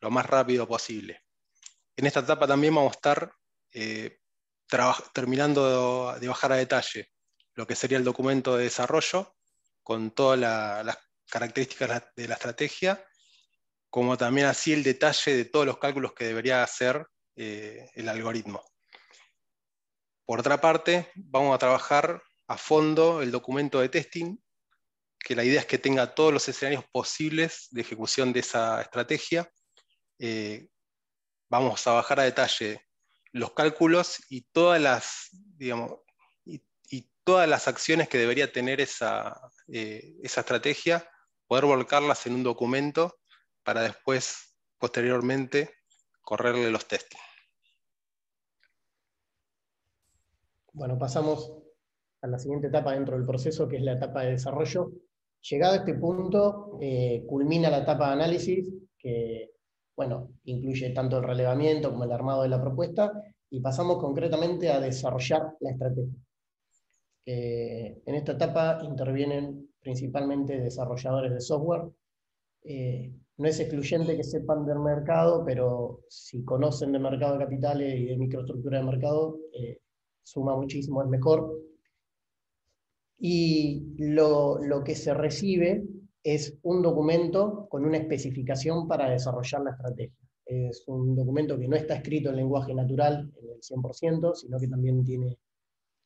lo 0.00 0.10
más 0.10 0.26
rápido 0.26 0.66
posible. 0.66 1.22
En 1.94 2.06
esta 2.06 2.20
etapa 2.20 2.48
también 2.48 2.74
vamos 2.74 2.92
a 2.92 2.96
estar 2.96 3.32
terminando 5.12 6.16
de 6.18 6.28
bajar 6.28 6.52
a 6.52 6.56
detalle 6.56 7.12
lo 7.58 7.66
que 7.66 7.74
sería 7.74 7.98
el 7.98 8.04
documento 8.04 8.56
de 8.56 8.64
desarrollo, 8.64 9.34
con 9.82 10.12
todas 10.12 10.38
las 10.38 10.96
características 11.28 12.04
de 12.14 12.28
la 12.28 12.34
estrategia, 12.34 13.04
como 13.90 14.16
también 14.16 14.46
así 14.46 14.72
el 14.72 14.84
detalle 14.84 15.34
de 15.34 15.44
todos 15.46 15.66
los 15.66 15.78
cálculos 15.78 16.12
que 16.12 16.26
debería 16.26 16.62
hacer 16.62 17.04
eh, 17.34 17.90
el 17.94 18.08
algoritmo. 18.08 18.62
Por 20.28 20.40
otra 20.40 20.60
parte, 20.60 21.10
vamos 21.14 21.54
a 21.54 21.58
trabajar 21.58 22.22
a 22.48 22.58
fondo 22.58 23.22
el 23.22 23.30
documento 23.30 23.80
de 23.80 23.88
testing, 23.88 24.36
que 25.18 25.34
la 25.34 25.42
idea 25.42 25.60
es 25.60 25.66
que 25.66 25.78
tenga 25.78 26.14
todos 26.14 26.34
los 26.34 26.46
escenarios 26.46 26.84
posibles 26.92 27.68
de 27.70 27.80
ejecución 27.80 28.34
de 28.34 28.40
esa 28.40 28.82
estrategia. 28.82 29.50
Eh, 30.18 30.68
vamos 31.48 31.86
a 31.86 31.92
bajar 31.92 32.20
a 32.20 32.24
detalle 32.24 32.84
los 33.32 33.54
cálculos 33.54 34.18
y 34.28 34.42
todas 34.52 34.82
las, 34.82 35.30
acciones 37.66 38.10
que 38.10 38.18
debería 38.18 38.52
tener 38.52 38.82
esa, 38.82 39.34
eh, 39.72 40.12
esa 40.22 40.40
estrategia, 40.42 41.10
poder 41.46 41.64
volcarlas 41.64 42.26
en 42.26 42.34
un 42.34 42.42
documento 42.42 43.18
para 43.62 43.80
después, 43.80 44.58
posteriormente, 44.76 45.74
correrle 46.20 46.70
los 46.70 46.86
testing. 46.86 47.27
Bueno, 50.78 50.96
pasamos 50.96 51.52
a 52.22 52.28
la 52.28 52.38
siguiente 52.38 52.68
etapa 52.68 52.92
dentro 52.92 53.16
del 53.16 53.26
proceso, 53.26 53.66
que 53.66 53.78
es 53.78 53.82
la 53.82 53.94
etapa 53.94 54.22
de 54.22 54.30
desarrollo. 54.30 54.92
Llegado 55.50 55.74
a 55.74 55.76
este 55.78 55.94
punto, 55.94 56.78
eh, 56.80 57.24
culmina 57.26 57.68
la 57.68 57.78
etapa 57.78 58.06
de 58.06 58.12
análisis, 58.12 58.72
que 58.96 59.50
bueno, 59.96 60.30
incluye 60.44 60.90
tanto 60.90 61.18
el 61.18 61.24
relevamiento 61.24 61.90
como 61.90 62.04
el 62.04 62.12
armado 62.12 62.42
de 62.42 62.50
la 62.50 62.60
propuesta, 62.60 63.12
y 63.50 63.60
pasamos 63.60 63.98
concretamente 63.98 64.70
a 64.70 64.78
desarrollar 64.78 65.56
la 65.58 65.70
estrategia. 65.72 66.14
Eh, 67.26 68.00
en 68.06 68.14
esta 68.14 68.32
etapa 68.32 68.78
intervienen 68.84 69.68
principalmente 69.80 70.60
desarrolladores 70.60 71.32
de 71.34 71.40
software. 71.40 71.90
Eh, 72.62 73.12
no 73.36 73.48
es 73.48 73.58
excluyente 73.58 74.16
que 74.16 74.22
sepan 74.22 74.64
del 74.64 74.78
mercado, 74.78 75.44
pero 75.44 76.02
si 76.08 76.44
conocen 76.44 76.92
de 76.92 77.00
mercado 77.00 77.36
de 77.36 77.44
capitales 77.46 77.98
y 77.98 78.04
de 78.04 78.16
microestructura 78.16 78.78
de 78.78 78.84
mercado, 78.84 79.38
eh, 79.52 79.80
suma 80.28 80.56
muchísimo, 80.56 81.02
es 81.02 81.08
mejor. 81.08 81.60
Y 83.18 83.94
lo, 83.98 84.58
lo 84.62 84.84
que 84.84 84.94
se 84.94 85.12
recibe 85.14 85.84
es 86.22 86.58
un 86.62 86.82
documento 86.82 87.66
con 87.68 87.84
una 87.84 87.96
especificación 87.96 88.86
para 88.86 89.10
desarrollar 89.10 89.62
la 89.62 89.70
estrategia. 89.70 90.16
Es 90.44 90.84
un 90.86 91.14
documento 91.14 91.58
que 91.58 91.68
no 91.68 91.76
está 91.76 91.94
escrito 91.94 92.30
en 92.30 92.36
lenguaje 92.36 92.74
natural 92.74 93.30
en 93.40 93.50
el 93.50 93.60
100%, 93.60 94.34
sino 94.34 94.58
que 94.58 94.68
también 94.68 95.04
tiene 95.04 95.38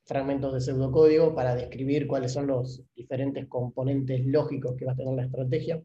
fragmentos 0.04 0.52
de 0.54 0.60
pseudocódigo 0.60 1.34
para 1.34 1.54
describir 1.54 2.06
cuáles 2.06 2.32
son 2.32 2.46
los 2.48 2.82
diferentes 2.94 3.46
componentes 3.46 4.24
lógicos 4.26 4.74
que 4.76 4.84
va 4.84 4.92
a 4.92 4.96
tener 4.96 5.14
la 5.14 5.24
estrategia. 5.24 5.82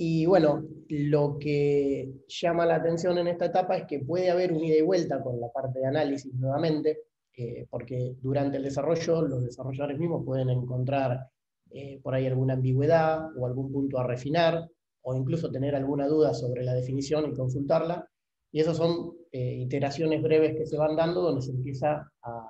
Y 0.00 0.26
bueno, 0.26 0.64
lo 0.90 1.38
que 1.40 2.22
llama 2.28 2.64
la 2.64 2.76
atención 2.76 3.18
en 3.18 3.26
esta 3.26 3.46
etapa 3.46 3.76
es 3.76 3.84
que 3.84 3.98
puede 3.98 4.30
haber 4.30 4.52
un 4.52 4.62
ida 4.62 4.76
y 4.76 4.82
vuelta 4.82 5.20
con 5.20 5.40
la 5.40 5.50
parte 5.50 5.80
de 5.80 5.86
análisis 5.86 6.32
nuevamente, 6.34 7.00
eh, 7.36 7.66
porque 7.68 8.14
durante 8.22 8.58
el 8.58 8.62
desarrollo 8.62 9.22
los 9.22 9.42
desarrolladores 9.42 9.98
mismos 9.98 10.24
pueden 10.24 10.50
encontrar 10.50 11.28
eh, 11.72 11.98
por 12.00 12.14
ahí 12.14 12.26
alguna 12.26 12.54
ambigüedad 12.54 13.36
o 13.36 13.44
algún 13.44 13.72
punto 13.72 13.98
a 13.98 14.06
refinar, 14.06 14.70
o 15.02 15.16
incluso 15.16 15.50
tener 15.50 15.74
alguna 15.74 16.06
duda 16.06 16.32
sobre 16.32 16.62
la 16.62 16.74
definición 16.74 17.32
y 17.32 17.34
consultarla, 17.34 18.08
y 18.52 18.60
esas 18.60 18.76
son 18.76 19.14
eh, 19.32 19.56
iteraciones 19.56 20.22
breves 20.22 20.54
que 20.56 20.66
se 20.66 20.76
van 20.76 20.94
dando 20.94 21.22
donde 21.22 21.42
se 21.42 21.50
empieza 21.50 22.08
a 22.22 22.48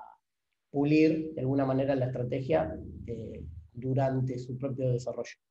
pulir 0.70 1.32
de 1.32 1.40
alguna 1.40 1.64
manera 1.64 1.96
la 1.96 2.08
estrategia 2.08 2.78
durante 3.72 4.38
su 4.38 4.58
propio 4.58 4.90
desarrollo. 4.90 5.47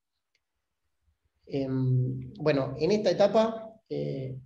Em, 1.48 2.34
bueno, 2.36 2.76
en 2.78 2.92
esta 2.92 3.10
etapa, 3.10 3.74
eh, 3.90 4.38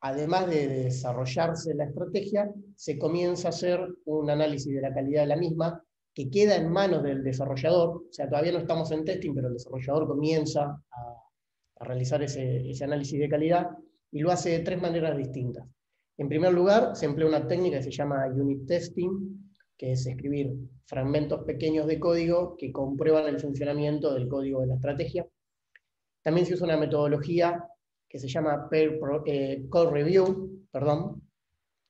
además 0.00 0.48
de 0.48 0.68
desarrollarse 0.68 1.74
la 1.74 1.84
estrategia, 1.84 2.52
se 2.74 2.98
comienza 2.98 3.48
a 3.48 3.50
hacer 3.50 3.80
un 4.06 4.28
análisis 4.28 4.74
de 4.74 4.80
la 4.80 4.92
calidad 4.92 5.22
de 5.22 5.28
la 5.28 5.36
misma 5.36 5.82
que 6.12 6.30
queda 6.30 6.56
en 6.56 6.68
manos 6.68 7.04
del 7.04 7.22
desarrollador, 7.22 7.96
o 8.08 8.12
sea, 8.12 8.28
todavía 8.28 8.52
no 8.52 8.58
estamos 8.58 8.90
en 8.90 9.04
testing, 9.04 9.34
pero 9.34 9.48
el 9.48 9.54
desarrollador 9.54 10.08
comienza 10.08 10.82
a, 10.90 11.14
realizar 11.80 12.20
ese, 12.24 12.68
ese 12.68 12.82
análisis 12.82 13.20
de 13.20 13.28
calidad 13.28 13.68
y 14.10 14.18
lo 14.18 14.32
hace 14.32 14.50
de 14.50 14.58
tres 14.60 14.82
maneras 14.82 15.16
distintas. 15.16 15.64
En 16.16 16.28
primer 16.28 16.52
lugar, 16.52 16.96
se 16.96 17.06
emplea 17.06 17.28
una 17.28 17.46
técnica 17.46 17.76
que 17.76 17.84
se 17.84 17.92
llama 17.92 18.26
unit 18.26 18.66
testing, 18.66 19.38
que 19.76 19.92
es 19.92 20.04
escribir 20.04 20.52
fragmentos 20.86 21.44
pequeños 21.44 21.86
de 21.86 22.00
código 22.00 22.56
que 22.56 22.72
comprueban 22.72 23.26
el 23.28 23.38
funcionamiento 23.38 24.12
del 24.12 24.26
código 24.26 24.60
de 24.62 24.66
la 24.66 24.74
estrategia. 24.74 25.24
También 26.28 26.46
se 26.46 26.52
usa 26.52 26.66
una 26.66 26.76
metodología 26.76 27.66
que 28.06 28.18
se 28.18 28.28
llama 28.28 28.68
Pair 28.68 29.00
eh, 29.24 29.64
Code 29.70 29.90
Review, 29.90 30.66
perdón, 30.70 31.22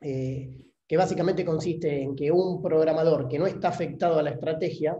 eh, 0.00 0.64
que 0.86 0.96
básicamente 0.96 1.44
consiste 1.44 2.00
en 2.00 2.14
que 2.14 2.30
un 2.30 2.62
programador 2.62 3.26
que 3.26 3.36
no 3.36 3.48
está 3.48 3.70
afectado 3.70 4.16
a 4.16 4.22
la 4.22 4.30
estrategia 4.30 4.96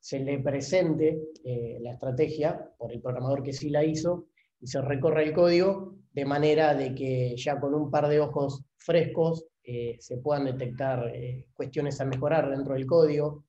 se 0.00 0.18
le 0.18 0.40
presente 0.40 1.16
eh, 1.44 1.78
la 1.80 1.92
estrategia 1.92 2.72
por 2.76 2.90
el 2.90 3.00
programador 3.00 3.44
que 3.44 3.52
sí 3.52 3.70
la 3.70 3.84
hizo 3.84 4.26
y 4.58 4.66
se 4.66 4.82
recorre 4.82 5.22
el 5.26 5.32
código 5.32 5.94
de 6.12 6.24
manera 6.24 6.74
de 6.74 6.92
que 6.92 7.36
ya 7.36 7.60
con 7.60 7.76
un 7.76 7.88
par 7.88 8.08
de 8.08 8.18
ojos 8.18 8.64
frescos 8.78 9.46
se 9.62 10.16
puedan 10.16 10.46
detectar 10.46 11.06
eh, 11.14 11.46
cuestiones 11.52 12.00
a 12.00 12.04
mejorar 12.04 12.50
dentro 12.50 12.74
del 12.74 12.84
código, 12.84 13.44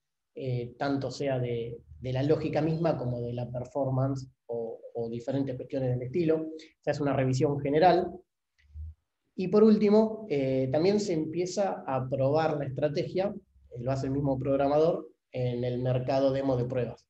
tanto 0.77 1.09
sea 1.09 1.39
de, 1.39 1.79
la 2.01 2.21
lógica 2.21 2.61
misma 2.61 2.99
como 2.99 3.19
de 3.19 3.33
la 3.33 3.49
performance 3.49 4.29
o, 4.93 5.09
diferentes 5.09 5.55
cuestiones 5.55 5.91
del 5.91 6.03
estilo. 6.03 6.47
Se 6.81 6.91
hace 6.91 7.03
una 7.03 7.13
revisión 7.13 7.59
general. 7.59 8.11
Y 9.35 9.47
por 9.47 9.63
último, 9.63 10.25
eh, 10.29 10.69
también 10.71 10.99
se 10.99 11.13
empieza 11.13 11.83
a 11.87 12.07
probar 12.07 12.57
la 12.57 12.65
estrategia, 12.65 13.33
lo 13.79 13.91
hace 13.91 14.07
el 14.07 14.13
mismo 14.13 14.37
programador, 14.37 15.09
en 15.31 15.63
el 15.63 15.79
mercado 15.79 16.31
demo 16.31 16.55
de 16.55 16.65
pruebas. 16.65 17.07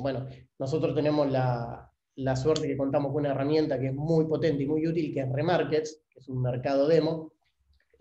bueno, 0.00 0.28
nosotros 0.58 0.94
tenemos 0.94 1.30
la, 1.30 1.90
la 2.14 2.36
suerte 2.36 2.68
que 2.68 2.76
contamos 2.76 3.12
con 3.12 3.22
una 3.22 3.32
herramienta 3.32 3.78
que 3.78 3.88
es 3.88 3.94
muy 3.94 4.26
potente 4.26 4.62
y 4.62 4.66
muy 4.66 4.86
útil, 4.86 5.12
que 5.12 5.20
es 5.20 5.32
Remarkets, 5.32 6.02
que 6.08 6.20
es 6.20 6.28
un 6.28 6.40
mercado 6.40 6.86
demo, 6.86 7.32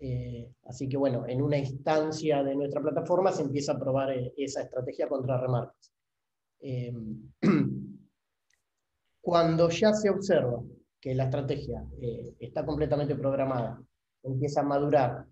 eh, 0.02 0.54
así 0.66 0.88
que 0.88 0.98
bueno, 0.98 1.26
en 1.28 1.42
una 1.42 1.58
instancia 1.58 2.42
de 2.44 2.56
nuestra 2.56 2.82
plataforma 2.82 3.32
se 3.32 3.42
empieza 3.42 3.74
a 3.74 3.80
probar 3.80 4.12
eh, 4.12 4.34
esa 4.38 4.62
estrategia 4.62 5.08
contra 5.10 5.40
remarques. 5.40 5.92
Eh, 6.62 6.94
cuando 9.22 9.70
ya 9.70 9.94
se 9.94 10.10
observa 10.10 10.62
que 11.00 11.16
la 11.16 11.26
estrategia 11.26 11.86
está 12.40 12.66
completamente 12.66 13.16
programada, 13.16 13.82
empieza 14.24 14.62
a 14.62 14.64
madurar 14.66 15.26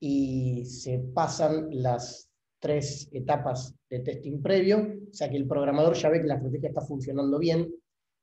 y 0.00 0.64
se 0.66 0.98
pasan 1.14 1.68
las 1.70 2.28
tres 2.60 3.08
etapas 3.12 3.74
de 3.88 4.00
testing 4.00 4.42
previo, 4.42 4.78
o 5.10 5.12
sea 5.12 5.28
que 5.28 5.36
el 5.36 5.48
programador 5.48 5.94
ya 5.94 6.08
ve 6.08 6.20
que 6.20 6.28
la 6.28 6.34
estrategia 6.34 6.68
está 6.68 6.80
funcionando 6.80 7.38
bien, 7.38 7.72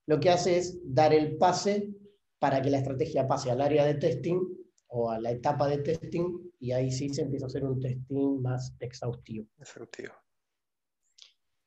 lo 0.08 0.20
que 0.20 0.30
hace 0.30 0.58
es 0.58 0.80
dar 0.84 1.14
el 1.14 1.38
pase 1.38 1.90
para 2.40 2.62
que 2.62 2.70
la 2.70 2.78
estrategia 2.80 3.28
pase 3.28 3.52
al 3.52 3.62
área 3.62 3.86
de 3.86 3.96
testing 3.96 4.40
o 4.88 5.12
a 5.12 5.20
la 5.20 5.32
etapa 5.32 5.68
de 5.68 5.80
testing 5.80 6.52
y 6.60 6.72
ahí 6.72 6.92
sí 6.92 7.14
se 7.14 7.22
empieza 7.22 7.46
a 7.46 7.48
hacer 7.48 7.64
un 7.64 7.80
testing 7.80 8.42
más 8.42 8.74
exhaustivo. 8.80 9.48
Exhaustivo. 9.60 10.14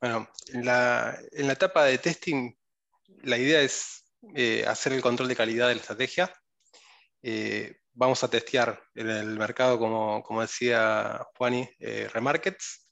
Bueno, 0.01 0.29
en 0.53 0.65
la, 0.65 1.17
etapa 1.31 1.85
de 1.85 1.99
testing 1.99 2.53
la 3.23 3.39
idea 3.39 3.61
es 3.61 4.13
eh, 4.35 4.65
hacer 4.67 4.93
el 4.93 5.03
control 5.03 5.29
de 5.29 5.37
calidad 5.37 5.69
de 5.69 5.75
la 5.75 5.81
estrategia. 5.81 6.33
Eh, 7.23 7.77
vamos 7.93 8.23
a 8.25 8.31
testear 8.31 8.83
en 8.95 9.11
el 9.11 9.39
mercado, 9.39 9.79
como, 9.79 10.23
como 10.23 10.41
decía 10.43 11.27
Juani, 11.37 11.69
eh, 11.79 12.09
remarkets. 12.13 12.89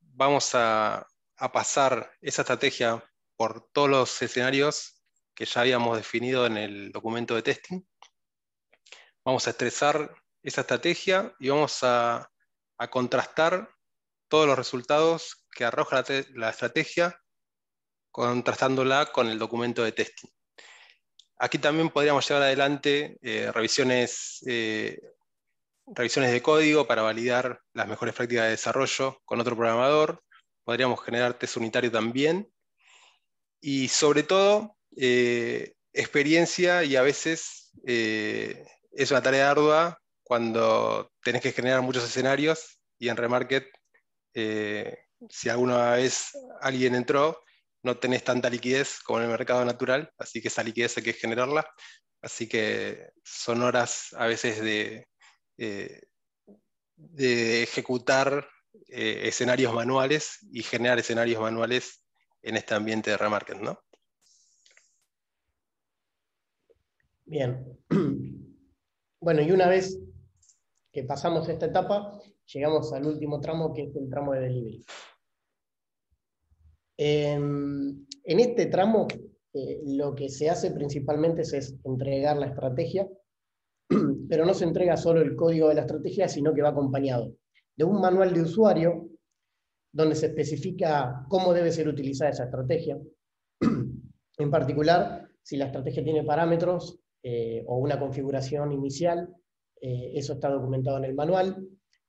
Vamos 0.00 0.54
a, 0.54 1.06
a 1.36 1.52
pasar 1.52 2.12
esa 2.20 2.42
estrategia 2.42 3.04
por 3.36 3.70
todos 3.72 3.88
los 3.88 4.22
escenarios 4.22 5.02
que 5.34 5.46
ya 5.46 5.62
habíamos 5.62 5.96
definido 5.96 6.46
en 6.46 6.56
el 6.56 6.92
documento 6.92 7.34
de 7.34 7.42
testing 7.42 7.82
Vamos 9.22 9.46
a 9.46 9.50
estresar 9.50 10.14
esa 10.42 10.62
estrategia 10.62 11.34
y 11.38 11.50
vamos 11.50 11.80
a, 11.82 12.30
contrastar 12.90 13.68
todos 14.28 14.46
los 14.46 14.56
resultados 14.56 15.46
que 15.54 15.66
arroja 15.66 16.02
la, 16.32 16.48
estrategia, 16.48 17.19
contrastándola 18.10 19.06
con 19.06 19.28
el 19.28 19.38
documento 19.38 19.84
de 19.84 19.92
testing. 19.92 20.28
Aquí 21.42 21.56
también 21.56 21.88
podríamos 21.88 22.28
llevar 22.28 22.42
adelante 22.42 23.16
eh, 23.22 23.50
revisiones, 23.50 24.44
eh, 24.46 25.00
revisiones 25.86 26.32
de 26.32 26.42
código 26.42 26.86
para 26.86 27.00
validar 27.00 27.62
las 27.72 27.88
mejores 27.88 28.14
prácticas 28.14 28.44
de 28.44 28.50
desarrollo 28.50 29.18
con 29.24 29.40
otro 29.40 29.56
programador. 29.56 30.22
Podríamos 30.64 31.02
generar 31.02 31.38
test 31.38 31.56
unitario 31.56 31.90
también. 31.90 32.52
Y 33.58 33.88
sobre 33.88 34.22
todo, 34.22 34.76
eh, 34.98 35.72
experiencia 35.94 36.84
y 36.84 36.96
a 36.96 37.02
veces 37.02 37.72
es 37.84 39.10
una 39.10 39.22
tarea 39.22 39.50
ardua 39.50 39.98
cuando 40.22 41.10
tenés 41.22 41.40
que 41.40 41.52
generar 41.52 41.80
muchos 41.80 42.04
escenarios 42.04 42.78
y 42.98 43.08
en 43.08 43.16
Remarket, 43.16 43.66
si 44.34 45.48
alguna 45.48 45.92
vez 45.92 46.32
alguien 46.60 46.94
entró, 46.94 47.42
no 47.82 47.98
tenés 47.98 48.24
tanta 48.24 48.50
liquidez 48.50 49.00
como 49.00 49.18
en 49.18 49.24
el 49.24 49.30
mercado 49.30 49.64
natural, 49.64 50.10
así 50.18 50.40
que 50.40 50.48
esa 50.48 50.62
liquidez 50.62 50.96
hay 50.96 51.02
que 51.04 51.12
generarla. 51.12 51.66
Así 52.22 52.48
que 52.48 53.12
son 53.24 53.62
horas 53.62 54.14
a 54.16 54.26
veces 54.26 54.60
de, 54.60 55.08
eh, 55.56 56.02
ejecutar 57.16 58.46
eh, 58.88 59.22
escenarios 59.24 59.72
manuales 59.72 60.46
y 60.52 60.62
generar 60.62 60.98
escenarios 60.98 61.40
manuales 61.40 62.04
en 62.42 62.56
este 62.56 62.74
ambiente 62.74 63.10
de 63.10 63.16
remarket, 63.16 63.58
¿no? 63.58 63.78
Bien. 67.24 67.78
Bueno, 69.22 69.42
y 69.42 69.52
una 69.52 69.68
vez 69.68 70.00
que 70.90 71.04
pasamos 71.04 71.46
esta 71.50 71.66
etapa, 71.66 72.18
llegamos 72.46 72.90
al 72.94 73.04
último 73.04 73.38
tramo, 73.38 73.74
que 73.74 73.82
es 73.82 73.94
el 73.94 74.08
tramo 74.08 74.32
de 74.32 74.40
delivery. 74.40 74.86
En, 77.02 78.06
este 78.24 78.66
tramo, 78.66 79.08
eh, 79.54 79.80
lo 79.86 80.14
que 80.14 80.28
se 80.28 80.50
hace 80.50 80.70
principalmente 80.70 81.42
es, 81.42 81.74
entregar 81.84 82.36
la 82.36 82.46
estrategia, 82.46 83.08
pero 84.28 84.44
no 84.44 84.54
se 84.54 84.64
entrega 84.64 84.96
solo 84.96 85.20
el 85.22 85.34
código 85.34 85.68
de 85.68 85.76
la 85.76 85.82
estrategia, 85.82 86.28
sino 86.28 86.52
que 86.52 86.62
va 86.62 86.70
acompañado 86.70 87.32
de 87.76 87.84
un 87.84 88.00
manual 88.00 88.34
de 88.34 88.42
usuario 88.42 89.08
donde 89.92 90.14
se 90.14 90.26
especifica 90.26 91.24
cómo 91.28 91.54
debe 91.54 91.72
ser 91.72 91.88
utilizada 91.88 92.30
esa 92.30 92.44
estrategia. 92.44 92.98
En 94.38 94.50
particular, 94.50 95.28
si 95.42 95.58
la 95.58 95.66
estrategia 95.66 96.02
tiene 96.02 96.24
parámetros, 96.24 96.98
eh, 97.22 97.62
o 97.66 97.76
una 97.76 97.98
configuración 97.98 98.72
inicial. 98.72 99.28
Eh, 99.80 100.12
eso 100.14 100.34
está 100.34 100.48
documentado 100.48 100.96
en 100.96 101.04
el 101.04 101.14
manual. 101.14 101.68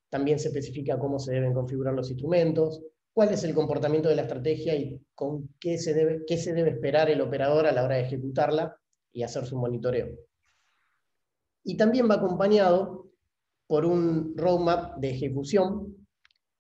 También 0.10 0.40
se 0.40 0.48
especifica 0.48 0.98
cómo 0.98 1.20
se 1.20 1.34
deben 1.34 1.54
configurar 1.54 1.94
los 1.94 2.10
instrumentos, 2.10 2.82
cuál 3.14 3.34
es 3.34 3.44
el 3.44 3.54
comportamiento 3.54 4.10
de 4.10 4.16
la 4.16 4.24
estrategia 4.24 4.76
y 4.76 5.02
con 5.14 5.50
qué 5.60 5.78
se 5.78 5.94
debe, 5.94 6.22
qué 6.26 6.38
se 6.38 6.54
debe 6.54 6.72
esperar 6.72 7.10
el 7.10 7.22
operador 7.22 7.66
a 7.66 7.72
la 7.72 7.84
hora 7.84 7.96
de 7.96 8.04
ejecutarla 8.04 8.78
y 9.12 9.24
hacer 9.24 9.46
su 9.46 9.58
monitoreo. 9.58 10.10
Y 11.64 11.78
también 11.78 12.10
va 12.10 12.16
acompañado 12.16 13.12
por 13.68 13.86
un 13.86 14.36
roadmap 14.36 14.98
de 14.98 15.12
ejecución, 15.12 15.96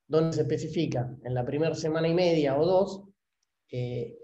donde 0.07 0.33
se 0.33 0.41
especifica 0.41 1.15
en 1.23 1.33
la 1.33 1.45
primera 1.45 1.73
semana 1.73 2.07
y 2.07 2.13
media 2.13 2.59
o 2.59 2.65
dos, 2.65 3.03
eh, 3.71 4.17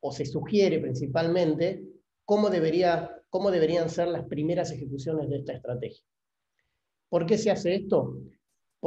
o 0.00 0.12
se 0.12 0.24
sugiere 0.24 0.78
principalmente 0.78 1.82
cómo, 2.24 2.48
debería, 2.48 3.22
cómo 3.28 3.50
deberían 3.50 3.90
ser 3.90 4.08
las 4.08 4.24
primeras 4.24 4.70
ejecuciones 4.70 5.28
de 5.28 5.36
esta 5.36 5.52
estrategia. 5.52 6.04
¿Por 7.08 7.26
qué 7.26 7.38
se 7.38 7.50
hace 7.50 7.74
esto? 7.74 8.18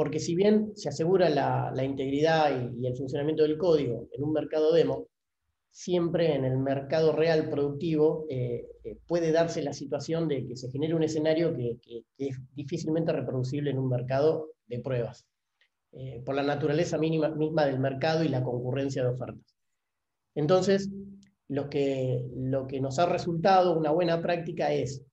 Porque 0.00 0.18
si 0.18 0.34
bien 0.34 0.72
se 0.76 0.88
asegura 0.88 1.28
la, 1.28 1.84
integridad 1.84 2.72
y, 2.72 2.86
el 2.86 2.96
funcionamiento 2.96 3.42
del 3.42 3.58
código 3.58 4.08
en 4.12 4.24
un 4.24 4.32
mercado 4.32 4.72
demo, 4.72 5.08
siempre 5.68 6.34
en 6.34 6.46
el 6.46 6.56
mercado 6.56 7.12
real 7.12 7.50
productivo 7.50 8.24
eh, 8.30 8.66
eh, 8.82 8.96
puede 9.06 9.30
darse 9.30 9.60
la 9.62 9.74
situación 9.74 10.26
de 10.26 10.46
que 10.46 10.56
se 10.56 10.70
genere 10.70 10.94
un 10.94 11.02
escenario 11.02 11.54
que, 11.54 11.76
es 12.16 12.38
difícilmente 12.54 13.12
reproducible 13.12 13.72
en 13.72 13.78
un 13.78 13.90
mercado 13.90 14.48
de 14.68 14.78
pruebas, 14.78 15.26
eh, 15.92 16.22
por 16.24 16.34
la 16.34 16.44
naturaleza 16.44 16.96
mínima, 16.96 17.28
misma 17.28 17.66
del 17.66 17.78
mercado 17.78 18.24
y 18.24 18.28
la 18.28 18.42
concurrencia 18.42 19.02
de 19.02 19.10
ofertas. 19.10 19.54
Entonces, 20.34 20.88
lo 21.46 21.68
que, 21.68 22.24
nos 22.80 22.98
ha 22.98 23.04
resultado 23.04 23.76
una 23.78 23.90
buena 23.90 24.22
práctica 24.22 24.72
es 24.72 25.04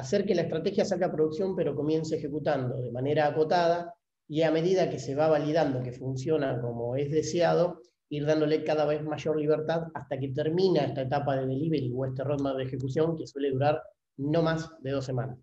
hacer 0.00 0.24
que 0.26 0.34
la 0.34 0.42
estrategia 0.42 0.84
salga 0.84 1.06
a 1.06 1.12
producción, 1.12 1.54
pero 1.54 1.74
comience 1.74 2.16
ejecutando 2.16 2.80
de 2.80 2.90
manera 2.90 3.26
acotada 3.26 3.94
y 4.28 4.42
a 4.42 4.50
medida 4.50 4.90
que 4.90 4.98
se 4.98 5.14
va 5.14 5.28
validando 5.28 5.82
que 5.82 5.92
funciona 5.92 6.60
como 6.60 6.96
es 6.96 7.10
deseado, 7.10 7.80
ir 8.10 8.26
dándole 8.26 8.64
cada 8.64 8.84
vez 8.86 9.02
mayor 9.02 9.38
libertad 9.38 9.84
hasta 9.94 10.18
que 10.18 10.28
termina 10.28 10.82
esta 10.82 11.02
etapa 11.02 11.36
de 11.36 11.46
delivery 11.46 11.92
o 11.94 12.06
este 12.06 12.24
roadmap 12.24 12.56
de 12.56 12.64
ejecución 12.64 13.16
que 13.16 13.26
suele 13.26 13.50
durar 13.50 13.82
no 14.16 14.42
más 14.42 14.70
de 14.80 14.90
dos 14.90 15.04
semanas. 15.04 15.38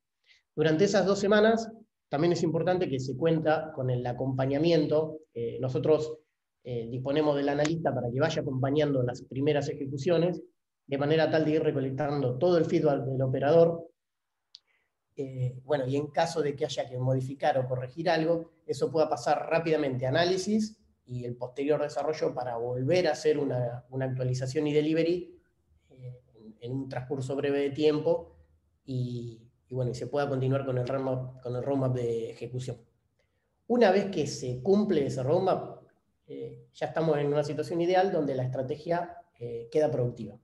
Durante 0.56 0.86
esas 0.86 1.06
dos 1.06 1.20
semanas 1.20 1.72
también 2.10 2.34
es 2.34 2.44
importante 2.44 2.90
que 2.90 3.00
se 3.00 3.18
cuenta 3.18 3.72
con 3.74 3.90
el 3.90 4.06
acompañamiento. 4.06 5.20
Eh, 5.34 5.58
nosotros 5.60 6.18
eh, 6.64 6.88
disponemos 6.90 7.36
del 7.36 7.50
analista 7.50 7.94
para 7.94 8.10
que 8.12 8.20
vaya 8.20 8.42
acompañando 8.42 9.04
las 9.04 9.22
primeras 9.24 9.70
ejecuciones, 9.70 10.42
de 10.86 10.98
manera 10.98 11.30
tal 11.30 11.46
de 11.46 11.52
ir 11.52 11.64
recolectando 11.64 12.38
todo 12.38 12.58
el 12.58 12.66
feedback 12.66 13.04
del 13.04 13.22
operador. 13.22 13.88
Eh, 15.20 15.60
bueno, 15.66 15.88
y 15.88 15.96
en 15.96 16.08
caso 16.08 16.44
de 16.44 16.56
que 16.56 16.66
haya 16.66 16.88
que 16.88 17.00
modificar 17.00 17.58
o 17.58 17.68
corregir 17.68 18.08
algo, 18.08 18.52
eso 18.68 18.92
pueda 18.92 19.10
pasar 19.10 19.50
rápidamente 19.50 20.06
análisis 20.06 20.78
y 21.08 21.26
el 21.26 21.36
posterior 21.36 21.82
desarrollo 21.82 22.36
para 22.36 22.56
volver 22.58 23.08
a 23.08 23.14
hacer 23.14 23.40
una, 23.40 23.84
actualización 24.00 24.68
y 24.68 24.74
delivery 24.74 25.42
eh, 25.90 26.22
en, 26.60 26.72
un 26.72 26.88
transcurso 26.88 27.36
breve 27.36 27.62
de 27.62 27.70
tiempo 27.72 28.36
y, 28.86 29.42
bueno, 29.72 29.90
y 29.90 29.96
se 29.96 30.06
pueda 30.06 30.30
continuar 30.30 30.68
con 30.68 30.78
el, 30.78 30.86
con 30.86 31.56
el 31.56 31.64
roadmap 31.64 31.96
de 31.96 32.30
ejecución. 32.30 32.78
Una 33.66 33.90
vez 33.90 34.12
que 34.12 34.28
se 34.28 34.62
cumple 34.62 35.08
ese 35.08 35.24
roadmap, 35.24 35.82
eh, 36.28 36.68
ya 36.74 36.86
estamos 36.86 37.18
en 37.18 37.28
una 37.28 37.44
situación 37.44 37.82
ideal 37.82 38.12
donde 38.12 38.36
la 38.36 38.44
estrategia 38.44 39.18
queda 39.72 39.92
productiva. 39.92 40.40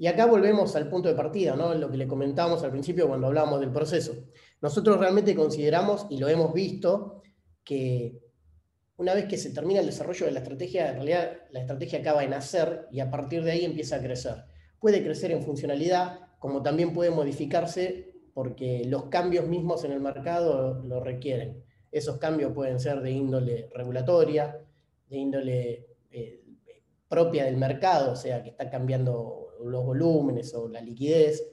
Y 0.00 0.06
acá 0.06 0.26
volvemos 0.26 0.76
al 0.76 0.88
punto 0.88 1.08
de 1.08 1.16
partida, 1.16 1.56
¿no? 1.56 1.74
lo 1.74 1.90
que 1.90 1.96
le 1.96 2.06
comentábamos 2.06 2.62
al 2.62 2.70
principio 2.70 3.08
cuando 3.08 3.26
hablábamos 3.26 3.58
del 3.58 3.72
proceso. 3.72 4.14
Nosotros 4.62 4.98
realmente 4.98 5.34
consideramos, 5.34 6.06
y 6.08 6.18
lo 6.18 6.28
hemos 6.28 6.54
visto, 6.54 7.20
que 7.64 8.20
una 8.96 9.12
vez 9.14 9.26
que 9.26 9.36
se 9.36 9.50
termina 9.50 9.80
el 9.80 9.86
desarrollo 9.86 10.26
de 10.26 10.32
la 10.32 10.38
estrategia, 10.38 10.90
en 10.90 10.94
realidad 10.94 11.32
la 11.50 11.60
estrategia 11.60 11.98
acaba 11.98 12.20
de 12.20 12.28
nacer 12.28 12.86
y 12.92 13.00
a 13.00 13.10
partir 13.10 13.42
de 13.42 13.50
ahí 13.50 13.64
empieza 13.64 13.96
a 13.96 14.00
crecer. 14.00 14.44
Puede 14.78 15.02
crecer 15.02 15.32
en 15.32 15.42
funcionalidad, 15.42 16.20
como 16.38 16.62
también 16.62 16.92
puede 16.92 17.10
modificarse 17.10 18.12
porque 18.34 18.84
los 18.86 19.06
cambios 19.06 19.48
mismos 19.48 19.82
en 19.82 19.90
el 19.90 20.00
mercado 20.00 20.80
lo 20.84 21.00
requieren. 21.00 21.64
Esos 21.90 22.18
cambios 22.18 22.52
pueden 22.52 22.78
ser 22.78 23.00
de 23.00 23.10
índole 23.10 23.68
regulatoria, 23.74 24.60
de 25.08 25.16
índole 25.16 25.86
eh, 26.12 26.44
propia 27.08 27.46
del 27.46 27.56
mercado, 27.56 28.12
o 28.12 28.16
sea, 28.16 28.44
que 28.44 28.50
está 28.50 28.70
cambiando 28.70 29.47
los 29.64 29.84
volúmenes 29.84 30.54
o 30.54 30.68
la 30.68 30.80
liquidez, 30.80 31.46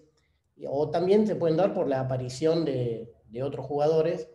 o 0.67 0.89
también 0.89 1.27
se 1.27 1.35
pueden 1.35 1.57
dar 1.57 1.73
por 1.73 1.87
la 1.87 1.99
aparición 1.99 2.65
de, 2.65 3.11
otros 3.43 3.65
jugadores 3.65 4.29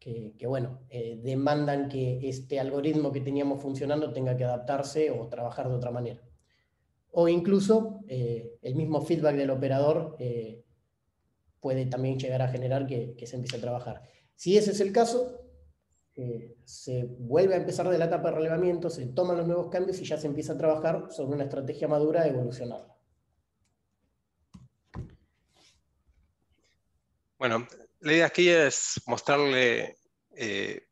que, 0.00 0.34
bueno, 0.46 0.80
eh, 0.88 1.20
demandan 1.22 1.88
que 1.88 2.28
este 2.28 2.58
algoritmo 2.58 3.12
que 3.12 3.20
teníamos 3.20 3.62
funcionando 3.62 4.12
tenga 4.12 4.36
que 4.36 4.44
adaptarse 4.44 5.10
o 5.10 5.28
trabajar 5.28 5.68
de 5.68 5.74
otra 5.74 5.90
manera. 5.90 6.22
O 7.12 7.28
incluso 7.28 8.00
eh, 8.08 8.56
el 8.62 8.74
mismo 8.74 9.02
feedback 9.02 9.36
del 9.36 9.50
operador 9.50 10.16
puede 11.60 11.86
también 11.86 12.18
llegar 12.18 12.42
a 12.42 12.48
generar 12.48 12.86
que 12.86 13.26
se 13.26 13.36
empiece 13.36 13.58
a 13.58 13.60
trabajar. 13.60 14.02
Si 14.34 14.56
ese 14.56 14.70
es 14.70 14.80
el 14.80 14.92
caso, 14.92 15.47
eh, 16.18 16.56
se 16.64 17.04
vuelve 17.04 17.54
a 17.54 17.58
empezar 17.58 17.88
de 17.88 17.96
la 17.96 18.06
etapa 18.06 18.30
de 18.30 18.36
relevamiento, 18.36 18.90
se 18.90 19.06
toman 19.06 19.36
los 19.36 19.46
nuevos 19.46 19.70
cambios 19.70 20.00
y 20.00 20.04
ya 20.04 20.18
se 20.18 20.26
empieza 20.26 20.54
a 20.54 20.58
trabajar 20.58 21.06
sobre 21.10 21.36
una 21.36 21.44
estrategia 21.44 21.86
madura 21.86 22.24
de 22.24 22.30
evolucionarla. 22.30 22.92
Bueno, 27.38 27.68
la 28.00 28.12
idea 28.12 28.26
aquí 28.26 28.48
es 28.48 29.00
mostrarle 29.06 29.96
eh, 30.34 30.88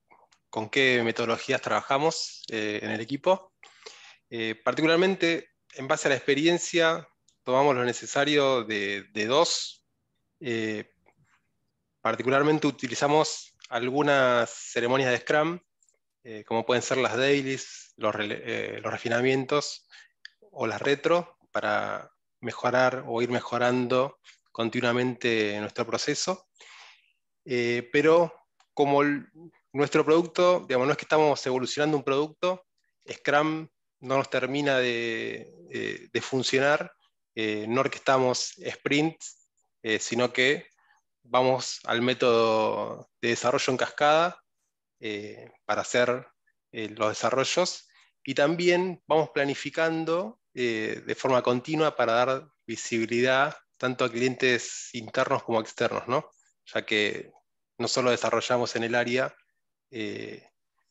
con 0.48 0.70
qué 0.70 1.02
metodologías 1.02 1.60
trabajamos 1.60 2.44
eh, 2.52 2.78
en 2.82 2.92
el 2.92 3.00
equipo. 3.00 3.52
particularmente, 4.64 5.48
en 5.74 5.88
base 5.88 6.06
a 6.06 6.10
la 6.10 6.16
experiencia, 6.16 7.08
tomamos 7.42 7.74
lo 7.74 7.84
necesario 7.84 8.62
de, 8.62 9.06
de 9.12 9.26
dos 9.26 9.84
Particularmente 12.06 12.68
utilizamos 12.68 13.45
algunas 13.68 14.50
ceremonias 14.50 15.10
de 15.10 15.18
Scrum, 15.18 15.58
eh, 16.24 16.44
como 16.44 16.66
pueden 16.66 16.82
ser 16.82 16.98
las 16.98 17.16
dailies, 17.16 17.94
eh, 17.98 18.80
los, 18.82 18.92
refinamientos 18.92 19.88
o 20.50 20.66
las 20.66 20.80
retro, 20.80 21.38
para 21.52 22.10
mejorar 22.40 23.04
o 23.06 23.22
ir 23.22 23.30
mejorando 23.30 24.18
continuamente 24.52 25.58
nuestro 25.60 25.86
proceso. 25.86 26.48
Eh, 27.44 27.88
pero 27.92 28.32
como 28.74 29.02
nuestro 29.72 30.04
producto, 30.04 30.64
digamos, 30.66 30.86
no 30.86 30.92
es 30.92 30.98
que 30.98 31.04
estamos 31.04 31.46
evolucionando 31.46 31.96
un 31.96 32.02
producto, 32.02 32.66
Scrum 33.10 33.68
no 34.00 34.16
nos 34.16 34.28
termina 34.28 34.78
de, 34.78 36.08
de 36.12 36.20
funcionar, 36.20 36.92
no 37.34 37.80
orquestamos 37.80 38.54
sprints, 38.68 39.48
sino 40.00 40.32
que 40.32 40.66
vamos 41.28 41.80
al 41.84 42.02
método 42.02 43.10
de 43.20 43.28
desarrollo 43.28 43.70
en 43.70 43.76
cascada 43.76 44.42
eh, 45.00 45.50
para 45.64 45.82
hacer 45.82 46.26
eh, 46.72 46.88
los 46.90 47.08
desarrollos 47.10 47.88
y 48.24 48.34
también 48.34 49.02
vamos 49.06 49.30
planificando 49.30 50.40
eh, 50.54 51.02
de 51.06 51.14
forma 51.14 51.42
continua 51.42 51.96
para 51.96 52.12
dar 52.12 52.48
visibilidad 52.66 53.56
tanto 53.76 54.04
a 54.04 54.10
clientes 54.10 54.90
internos 54.94 55.42
como 55.42 55.60
externos, 55.60 56.08
¿no? 56.08 56.30
ya 56.64 56.84
que 56.84 57.32
no 57.78 57.88
solo 57.88 58.10
desarrollamos 58.10 58.74
en 58.74 58.84
el 58.84 58.94
área 58.94 59.36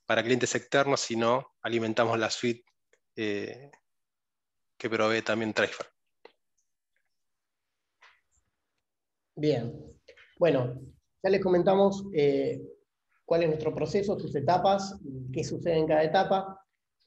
para 0.05 0.23
clientes 0.23 0.55
externos, 0.55 1.01
sino 1.01 1.55
alimentamos 1.61 2.17
la 2.17 2.29
suite 2.29 2.63
que 3.15 3.71
provee 4.89 5.21
también 5.21 5.53
Tracer. 5.53 5.87
Bien, 9.35 9.94
bueno, 10.37 10.79
ya 11.23 11.29
les 11.29 11.41
comentamos 11.41 12.05
eh, 12.13 12.61
cuál 13.25 13.43
es 13.43 13.47
nuestro 13.47 13.73
proceso, 13.73 14.19
sus 14.19 14.35
etapas, 14.35 14.99
qué 15.33 15.43
sucede 15.43 15.77
en 15.77 15.87
cada 15.87 16.03
etapa, 16.03 16.59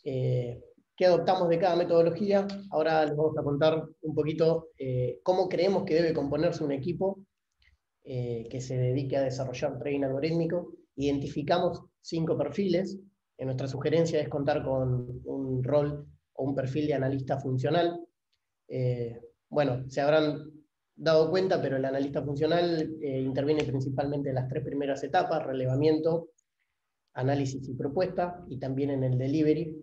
eh, 0.04 0.60
qué 0.96 1.06
adoptamos 1.06 1.48
de 1.48 1.58
cada 1.58 1.76
metodología. 1.76 2.46
Ahora 2.70 3.04
les 3.04 3.16
vamos 3.16 3.36
a 3.38 3.42
contar 3.42 3.84
un 4.02 4.14
poquito 4.14 4.70
eh, 4.78 5.20
cómo 5.22 5.48
creemos 5.48 5.84
que 5.84 5.94
debe 5.94 6.14
componerse 6.14 6.64
un 6.64 6.72
equipo 6.72 7.20
que 8.02 8.60
se 8.62 8.78
dedique 8.78 9.18
a 9.18 9.22
desarrollar 9.22 9.78
trading 9.78 10.04
algorítmico. 10.04 10.72
Identificamos 10.96 11.82
cinco 12.00 12.38
perfiles. 12.38 12.98
En 13.36 13.48
nuestra 13.48 13.68
sugerencia 13.68 14.18
es 14.18 14.30
contar 14.30 14.64
con 14.64 15.20
un 15.26 15.62
rol 15.62 16.06
o 16.32 16.44
un 16.44 16.54
perfil 16.54 16.86
de 16.86 16.94
analista 16.94 17.38
funcional. 17.38 18.00
bueno, 19.50 19.84
se 19.90 20.00
habrán 20.00 20.58
dado 20.98 21.30
cuenta, 21.30 21.62
pero 21.62 21.76
el 21.76 21.84
analista 21.84 22.22
funcional 22.22 22.98
eh, 23.00 23.20
interviene 23.20 23.62
principalmente 23.62 24.30
en 24.30 24.34
las 24.34 24.48
tres 24.48 24.64
primeras 24.64 25.02
etapas, 25.04 25.46
relevamiento, 25.46 26.30
análisis 27.14 27.68
y 27.68 27.74
propuesta, 27.74 28.44
y 28.48 28.58
también 28.58 28.90
en 28.90 29.04
el 29.04 29.16
delivery. 29.16 29.80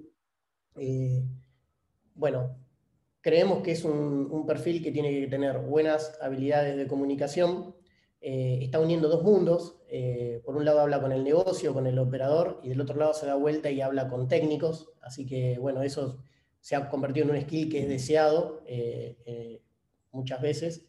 Eh, 0.77 1.23
bueno, 2.15 2.57
creemos 3.21 3.63
que 3.63 3.71
es 3.71 3.85
un, 3.85 4.45
perfil 4.45 4.83
que 4.83 4.91
tiene 4.91 5.09
que 5.09 5.27
tener 5.27 5.59
buenas 5.59 6.17
habilidades 6.21 6.75
de 6.75 6.87
comunicación, 6.87 7.73
eh, 8.19 8.59
está 8.61 8.79
uniendo 8.79 9.07
dos 9.07 9.23
mundos, 9.23 9.81
por 10.43 10.57
un 10.57 10.65
lado 10.65 10.81
habla 10.81 11.01
con 11.01 11.13
el 11.13 11.23
negocio, 11.23 11.73
con 11.73 11.87
el 11.87 11.97
operador, 11.97 12.59
y 12.63 12.69
del 12.69 12.81
otro 12.81 12.97
lado 12.97 13.13
se 13.13 13.25
da 13.25 13.35
vuelta 13.35 13.71
y 13.71 13.79
habla 13.79 14.09
con 14.09 14.27
técnicos, 14.27 14.91
así 15.01 15.25
que 15.25 15.57
bueno, 15.57 15.83
eso 15.83 16.19
se 16.59 16.75
ha 16.75 16.89
convertido 16.89 17.27
en 17.27 17.35
un 17.35 17.41
skill 17.41 17.69
que 17.69 17.83
es 17.83 17.87
deseado 17.87 18.61
muchas 20.11 20.41
veces. 20.41 20.85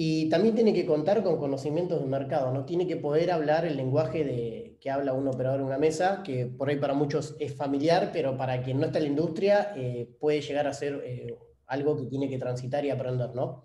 Y 0.00 0.28
también 0.28 0.54
tiene 0.54 0.72
que 0.72 0.86
contar 0.86 1.24
con 1.24 1.38
conocimientos 1.38 2.00
de 2.00 2.06
mercado, 2.06 2.52
¿no? 2.52 2.64
Tiene 2.64 2.86
que 2.86 2.94
poder 2.94 3.32
hablar 3.32 3.64
el 3.64 3.76
lenguaje 3.76 4.22
de, 4.22 4.78
que 4.80 4.92
habla 4.92 5.12
un 5.12 5.26
operador 5.26 5.58
en 5.58 5.66
una 5.66 5.76
mesa, 5.76 6.22
que 6.22 6.46
por 6.46 6.68
ahí 6.68 6.76
para 6.76 6.94
muchos 6.94 7.34
es 7.40 7.52
familiar, 7.52 8.10
pero 8.12 8.36
para 8.36 8.62
quien 8.62 8.78
no 8.78 8.86
está 8.86 8.98
en 8.98 9.04
la 9.06 9.10
industria 9.10 9.72
eh, 9.74 10.08
puede 10.20 10.40
llegar 10.40 10.68
a 10.68 10.72
ser 10.72 11.02
eh, 11.04 11.36
algo 11.66 11.96
que 11.96 12.06
tiene 12.06 12.28
que 12.28 12.38
transitar 12.38 12.84
y 12.84 12.90
aprender, 12.90 13.34
¿no? 13.34 13.64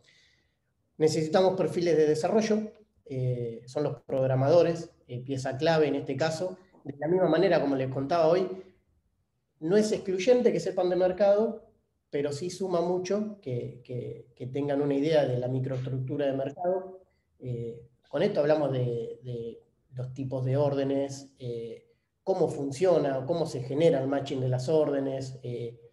Necesitamos 0.97 1.55
perfiles 1.55 1.95
de 1.95 2.07
desarrollo, 2.07 2.71
eh, 3.05 3.61
son 3.67 3.83
los 3.83 4.01
programadores, 4.01 4.89
pieza 5.27 5.55
clave 5.55 5.85
en 5.85 5.93
este 5.93 6.17
caso. 6.17 6.57
De 6.83 6.95
la 6.97 7.09
misma 7.09 7.29
manera, 7.29 7.61
como 7.61 7.75
les 7.75 7.89
contaba 7.89 8.25
hoy, 8.25 8.49
no 9.59 9.77
es 9.77 9.91
excluyente 9.91 10.51
que 10.51 10.59
sepan 10.59 10.89
de 10.89 10.95
mercado, 10.95 11.62
pero 12.13 12.31
sí 12.31 12.51
suma 12.51 12.79
mucho 12.79 13.39
que, 13.41 14.27
tengan 14.53 14.83
una 14.83 14.93
idea 14.93 15.25
de 15.25 15.39
la 15.39 15.47
microestructura 15.47 16.27
de 16.27 16.33
mercado. 16.33 17.01
Eh, 17.39 17.89
con 18.07 18.21
esto 18.21 18.39
hablamos 18.39 18.71
de, 18.71 19.59
los 19.95 20.13
tipos 20.13 20.45
de 20.45 20.55
órdenes, 20.55 21.33
eh, 21.39 21.87
cómo 22.21 22.49
funciona, 22.49 23.25
cómo 23.25 23.47
se 23.47 23.63
genera 23.63 23.99
el 23.99 24.07
matching 24.07 24.41
de 24.41 24.47
las 24.47 24.69
órdenes, 24.69 25.39
eh, 25.41 25.91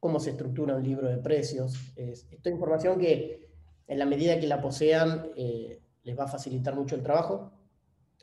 cómo 0.00 0.18
se 0.18 0.30
estructura 0.30 0.74
un 0.74 0.82
libro 0.82 1.08
de 1.08 1.18
precios. 1.18 1.74
esta 1.94 2.50
información 2.50 2.98
que 2.98 3.48
en 3.86 3.98
la 4.00 4.06
medida 4.06 4.40
que 4.40 4.48
la 4.48 4.60
posean 4.60 5.30
les 5.36 6.18
va 6.18 6.24
a 6.24 6.28
facilitar 6.28 6.74
mucho 6.74 6.96
el 6.96 7.02
trabajo. 7.04 7.52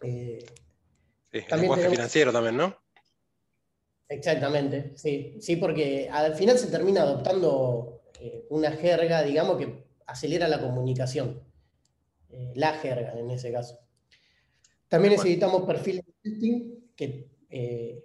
Sí, 0.01 0.39
el 1.31 1.61
lenguaje 1.61 1.89
financiero 1.89 2.33
también, 2.33 2.57
¿no? 2.57 2.75
Exactamente, 4.11 4.91
sí, 4.95 5.37
sí, 5.39 5.55
porque 5.55 6.09
al 6.11 6.35
final 6.35 6.57
se 6.57 6.67
termina 6.67 7.03
adoptando 7.03 8.01
eh, 8.19 8.45
una 8.49 8.69
jerga, 8.71 9.23
digamos, 9.23 9.57
que 9.57 9.85
acelera 10.05 10.49
la 10.49 10.59
comunicación, 10.59 11.41
eh, 12.29 12.51
la 12.55 12.73
jerga 12.73 13.17
en 13.17 13.31
ese 13.31 13.53
caso. 13.53 13.79
También 14.89 15.13
necesitamos 15.13 15.61
perfiles 15.61 16.03
de 16.05 16.13
testing 16.29 16.91
que 16.93 17.29
eh, 17.49 18.03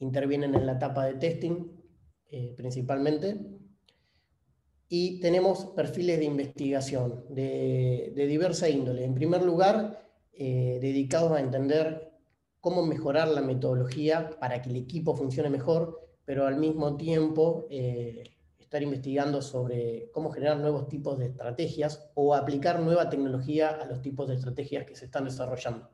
intervienen 0.00 0.52
en 0.56 0.66
la 0.66 0.72
etapa 0.72 1.06
de 1.06 1.14
testing 1.14 1.76
principalmente. 2.56 3.36
Y 4.88 5.20
tenemos 5.20 5.66
perfiles 5.76 6.18
de 6.18 6.24
investigación 6.24 7.24
de, 7.28 8.12
de 8.16 8.26
diversa 8.26 8.68
índole. 8.68 9.04
En 9.04 9.14
primer 9.14 9.42
lugar, 9.42 10.08
dedicados 10.32 11.32
a 11.32 11.40
entender 11.40 12.09
cómo 12.60 12.84
mejorar 12.84 13.28
la 13.28 13.40
metodología 13.40 14.30
para 14.38 14.60
que 14.60 14.70
el 14.70 14.76
equipo 14.76 15.16
funcione 15.16 15.50
mejor, 15.50 16.08
pero 16.24 16.46
al 16.46 16.56
mismo 16.58 16.96
tiempo 16.96 17.66
eh, 17.70 18.24
estar 18.58 18.82
investigando 18.82 19.42
sobre 19.42 20.10
cómo 20.12 20.30
generar 20.30 20.58
nuevos 20.58 20.88
tipos 20.88 21.18
de 21.18 21.26
estrategias 21.26 22.10
o 22.14 22.34
aplicar 22.34 22.80
nueva 22.80 23.08
tecnología 23.08 23.70
a 23.70 23.86
los 23.86 24.02
tipos 24.02 24.28
de 24.28 24.34
estrategias 24.34 24.84
que 24.84 24.94
se 24.94 25.06
están 25.06 25.24
desarrollando. 25.24 25.90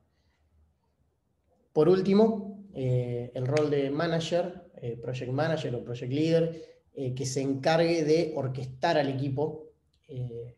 Por 1.72 1.88
último, 1.88 2.64
eh, 2.74 3.30
el 3.34 3.46
rol 3.46 3.70
de 3.70 3.90
manager, 3.90 4.70
eh, 4.76 4.96
project 5.00 5.32
manager 5.32 5.74
o 5.74 5.84
project 5.84 6.12
leader, 6.12 6.76
que 7.14 7.26
se 7.26 7.42
encargue 7.42 8.04
de 8.04 8.32
orquestar 8.34 8.96
al 8.96 9.10
equipo, 9.10 9.66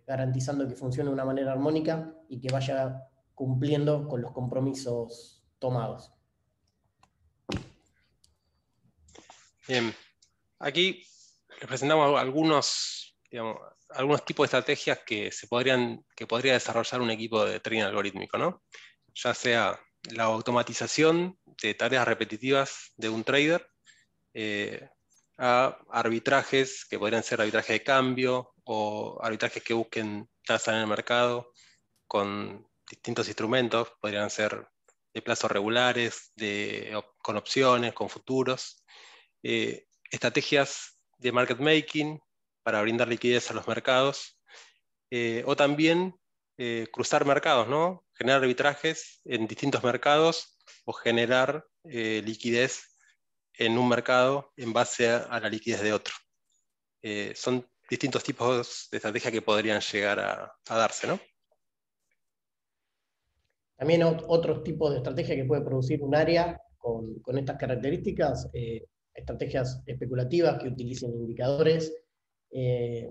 garantizando 0.07 0.69
que 0.69 0.77
funcione 0.77 1.11
de 1.11 1.15
una 1.15 1.25
manera 1.25 1.51
armónica 1.51 2.15
y 2.29 2.39
que 2.39 2.53
vaya 2.53 3.09
cumpliendo 3.35 4.07
con 4.07 4.23
los 4.23 4.31
compromisos 4.31 5.38
tomados. 5.59 6.13
Bien, 9.67 9.95
aquí 10.59 11.05
les 11.59 11.69
presentamos 11.69 12.19
algunos, 12.19 13.19
algunos 13.91 14.25
tipos 14.25 14.45
de 14.45 14.47
estrategias 14.47 15.01
que, 15.05 15.31
se 15.31 15.47
podrían, 15.47 16.05
que 16.17 16.27
podría 16.27 16.55
desarrollar 16.55 17.01
un 17.01 17.11
equipo 17.11 17.45
de 17.45 17.61
trading 17.61 17.83
algorítmico, 17.83 18.39
¿no? 18.39 18.63
ya 19.23 19.35
sea 19.35 19.81
la 20.11 20.25
automatización 20.25 21.39
de 21.45 21.75
tareas 21.75 22.07
repetitivas 22.07 22.93
de 22.97 23.09
un 23.09 23.25
trader, 23.25 23.69
eh, 24.35 24.89
a 25.37 25.79
arbitrajes 25.91 26.85
que 26.85 26.99
podrían 26.99 27.23
ser 27.23 27.41
arbitraje 27.41 27.75
de 27.75 27.85
cambio 27.85 28.55
o 28.65 29.19
arbitrajes 29.23 29.63
que 29.63 29.75
busquen 29.75 30.29
tasa 30.45 30.73
en 30.73 30.81
el 30.81 30.87
mercado 30.87 31.53
con 32.07 32.67
distintos 32.91 33.29
instrumentos, 33.29 33.93
podrían 34.01 34.31
ser 34.31 34.67
de 35.15 35.23
plazos 35.23 35.51
regulares, 35.51 36.33
de, 36.37 37.01
con 37.19 37.37
opciones, 37.37 37.93
con 37.93 38.09
futuros, 38.09 38.85
eh, 39.43 39.87
estrategias 40.11 40.99
de 41.19 41.33
market 41.33 41.59
making 41.59 42.21
para 42.63 42.83
brindar 42.83 43.09
liquidez 43.09 43.51
a 43.51 43.55
los 43.55 43.67
mercados, 43.67 44.41
eh, 45.11 45.43
o 45.47 45.57
también 45.57 46.15
eh, 46.59 46.87
cruzar 46.93 47.25
mercados, 47.25 47.69
¿no? 47.69 48.05
generar 48.15 48.43
arbitrajes 48.43 49.21
en 49.25 49.47
distintos 49.47 49.83
mercados 49.85 50.59
o 50.85 50.93
generar 50.93 51.65
liquidez 51.85 52.97
en 53.55 53.79
un 53.79 53.89
mercado 53.89 54.53
en 54.57 54.73
base 54.73 55.09
a, 55.09 55.41
la 55.41 55.49
liquidez 55.49 55.81
de 55.81 55.93
otro. 55.93 56.15
son 57.35 57.67
distintos 57.89 58.23
tipos 58.25 58.89
de 58.91 58.99
estrategias 58.99 59.33
que 59.33 59.41
podrían 59.41 59.81
llegar 59.81 60.21
a, 60.21 60.53
a 60.69 60.77
darse, 60.77 61.07
¿no? 61.07 61.19
También 63.79 64.03
otros 64.03 64.65
tipos 64.65 64.91
de 64.91 64.97
estrategia 64.97 65.37
que 65.37 65.45
puede 65.45 65.63
producir 65.63 66.03
un 66.03 66.15
área 66.15 66.61
con, 66.77 67.23
estas 67.39 67.57
características, 67.57 68.51
eh, 68.53 68.85
estrategias 69.15 69.81
especulativas 69.87 70.61
que 70.61 70.69
utilicen 70.69 71.15
indicadores, 71.15 71.95
eh, 72.51 73.09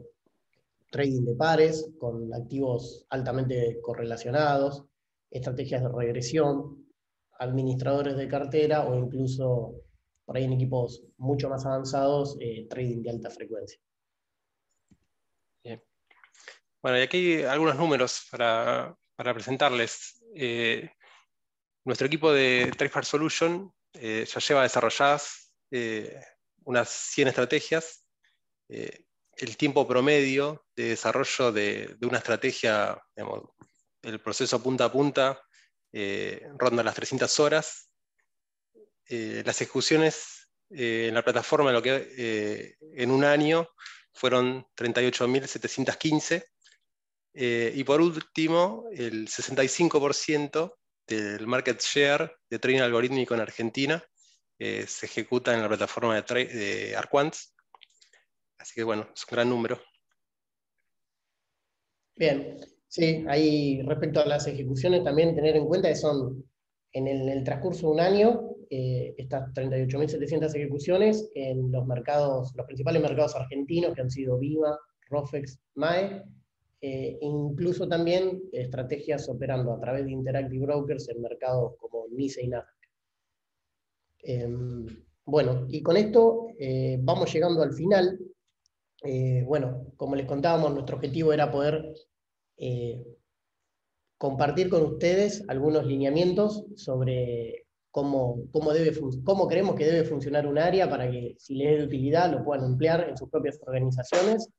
trading 0.91 1.23
de 1.23 1.35
pares 1.35 1.89
con 1.97 2.33
activos 2.33 3.05
altamente 3.09 3.79
correlacionados, 3.81 4.83
estrategias 5.31 5.83
de 5.83 5.89
regresión, 5.89 6.85
administradores 7.39 8.17
de 8.17 8.27
cartera 8.27 8.85
o 8.85 8.95
incluso 8.97 9.73
por 10.25 10.35
ahí 10.35 10.43
en 10.43 10.53
equipos 10.53 11.01
mucho 11.17 11.47
más 11.47 11.65
avanzados, 11.65 12.35
eh, 12.41 12.67
trading 12.69 13.03
de 13.03 13.09
alta 13.09 13.29
frecuencia. 13.29 13.79
Bien. 15.63 15.81
Bueno, 16.81 16.99
y 16.99 17.01
aquí 17.03 17.43
algunos 17.43 17.77
números 17.77 18.27
para 18.31 18.97
presentarles. 19.15 20.16
Eh, 20.39 20.91
nuestro 21.83 22.05
equipo 22.05 22.31
de 22.31 22.71
TradeFar 22.77 23.05
Solution 23.05 23.73
eh, 23.93 24.23
ya 24.31 24.39
lleva 24.39 24.61
desarrolladas 24.61 25.51
eh, 25.71 26.21
unas 26.65 26.89
100 26.89 27.29
estrategias. 27.29 28.05
el 28.67 29.57
tiempo 29.57 29.87
promedio 29.87 30.67
de 30.75 30.89
desarrollo 30.89 31.51
de, 31.51 31.97
una 32.01 32.19
estrategia, 32.19 33.01
el 34.03 34.19
proceso 34.19 34.61
punta 34.61 34.85
a 34.85 34.91
punta, 34.91 35.41
ronda 36.57 36.83
las 36.83 36.95
300 36.95 37.39
horas. 37.39 37.89
las 39.07 39.61
ejecuciones 39.61 40.49
en 40.69 41.13
la 41.13 41.23
plataforma 41.23 41.71
lo 41.71 41.81
que, 41.81 42.75
en 42.95 43.09
un 43.11 43.23
año 43.23 43.69
fueron 44.13 44.67
38.715 44.75 46.45
eh, 47.39 47.71
y 47.75 47.83
por 47.83 48.01
último, 48.01 48.85
el 48.91 49.27
65% 49.27 50.73
del 51.07 51.45
market 51.45 51.79
share 51.79 52.31
de 52.49 52.57
trading 52.57 52.79
algorítmico 52.79 53.35
en 53.35 53.41
Argentina 53.41 54.03
eh, 54.57 54.85
se 54.87 55.05
ejecuta 55.05 55.53
en 55.53 55.61
la 55.61 55.67
plataforma 55.67 56.19
de, 56.19 56.45
de 56.45 56.95
Arquants. 56.95 57.53
Así 58.57 58.73
que 58.73 58.83
bueno, 58.83 59.07
es 59.13 59.23
un 59.23 59.35
gran 59.35 59.49
número. 59.49 59.79
Bien, 62.15 62.57
sí, 62.87 63.23
ahí 63.27 63.83
respecto 63.83 64.19
a 64.19 64.25
las 64.25 64.47
ejecuciones 64.47 65.03
también 65.03 65.35
tener 65.35 65.55
en 65.57 65.67
cuenta 65.67 65.89
que 65.89 65.95
son 65.95 66.43
en 66.91 67.07
el, 67.07 67.43
transcurso 67.43 67.85
de 67.85 67.93
un 67.93 67.99
año 67.99 68.41
eh, 68.71 69.13
estas 69.15 69.53
38.700 69.53 70.55
ejecuciones 70.55 71.29
en 71.35 71.71
los 71.71 71.85
mercados, 71.85 72.51
los 72.55 72.65
principales 72.65 72.99
mercados 72.99 73.35
argentinos 73.35 73.93
que 73.93 74.01
han 74.01 74.09
sido 74.09 74.39
Viva, 74.39 74.79
Rofex, 75.07 75.59
MAE, 75.75 76.23
eh, 76.79 77.17
incluso 77.21 77.87
también 77.87 78.43
estrategias 78.51 79.27
operando 79.29 79.73
a 79.73 79.79
través 79.79 80.05
de 80.05 80.11
Interactive 80.11 80.65
Brokers 80.65 81.09
en 81.09 81.21
mercados 81.21 81.73
como 81.79 82.07
NICE 82.09 82.43
y 82.43 82.47
NASDAQ. 82.49 82.75
Em, 84.19 84.85
bueno, 85.25 85.65
y 85.69 85.81
con 85.81 85.97
esto 85.97 86.47
eh, 86.59 86.97
vamos 87.01 87.33
llegando 87.33 87.63
al 87.63 87.73
final. 87.73 88.19
Eh, 89.03 89.43
bueno, 89.45 89.91
como 89.97 90.15
les 90.15 90.27
contábamos, 90.27 90.73
nuestro 90.73 90.97
objetivo 90.97 91.33
era 91.33 91.51
poder 91.51 91.93
compartir 94.17 94.69
con 94.69 94.83
ustedes 94.83 95.43
algunos 95.47 95.85
lineamientos 95.85 96.65
sobre 96.75 97.67
cómo, 97.91 98.45
cómo, 98.51 99.47
creemos 99.47 99.75
que 99.75 99.85
debe 99.85 100.03
funcionar 100.05 100.47
un 100.47 100.57
área 100.57 100.89
para 100.89 101.09
que 101.09 101.35
si 101.37 101.53
les 101.55 101.73
es 101.73 101.77
de 101.79 101.85
utilidad 101.85 102.31
lo 102.31 102.43
puedan 102.43 102.65
emplear 102.65 103.07
en 103.09 103.17
sus 103.17 103.29
propias 103.29 103.59
organizaciones. 103.65 104.49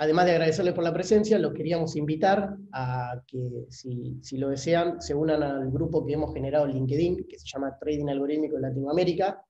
Además 0.00 0.24
de 0.24 0.32
agradecerles 0.32 0.72
por 0.72 0.82
la 0.82 0.94
presencia, 0.94 1.38
los 1.38 1.52
queríamos 1.52 1.94
invitar 1.94 2.56
a 2.72 3.22
que, 3.26 3.66
si, 3.68 4.38
lo 4.38 4.48
desean, 4.48 4.98
se 5.02 5.14
unan 5.14 5.42
al 5.42 5.70
grupo 5.70 6.06
que 6.06 6.14
hemos 6.14 6.32
generado 6.32 6.64
en 6.64 6.72
LinkedIn, 6.72 7.26
que 7.28 7.38
se 7.38 7.46
llama 7.46 7.76
Trading 7.78 8.08
Algorítmico 8.08 8.56
en 8.56 8.62
Latinoamérica, 8.62 9.44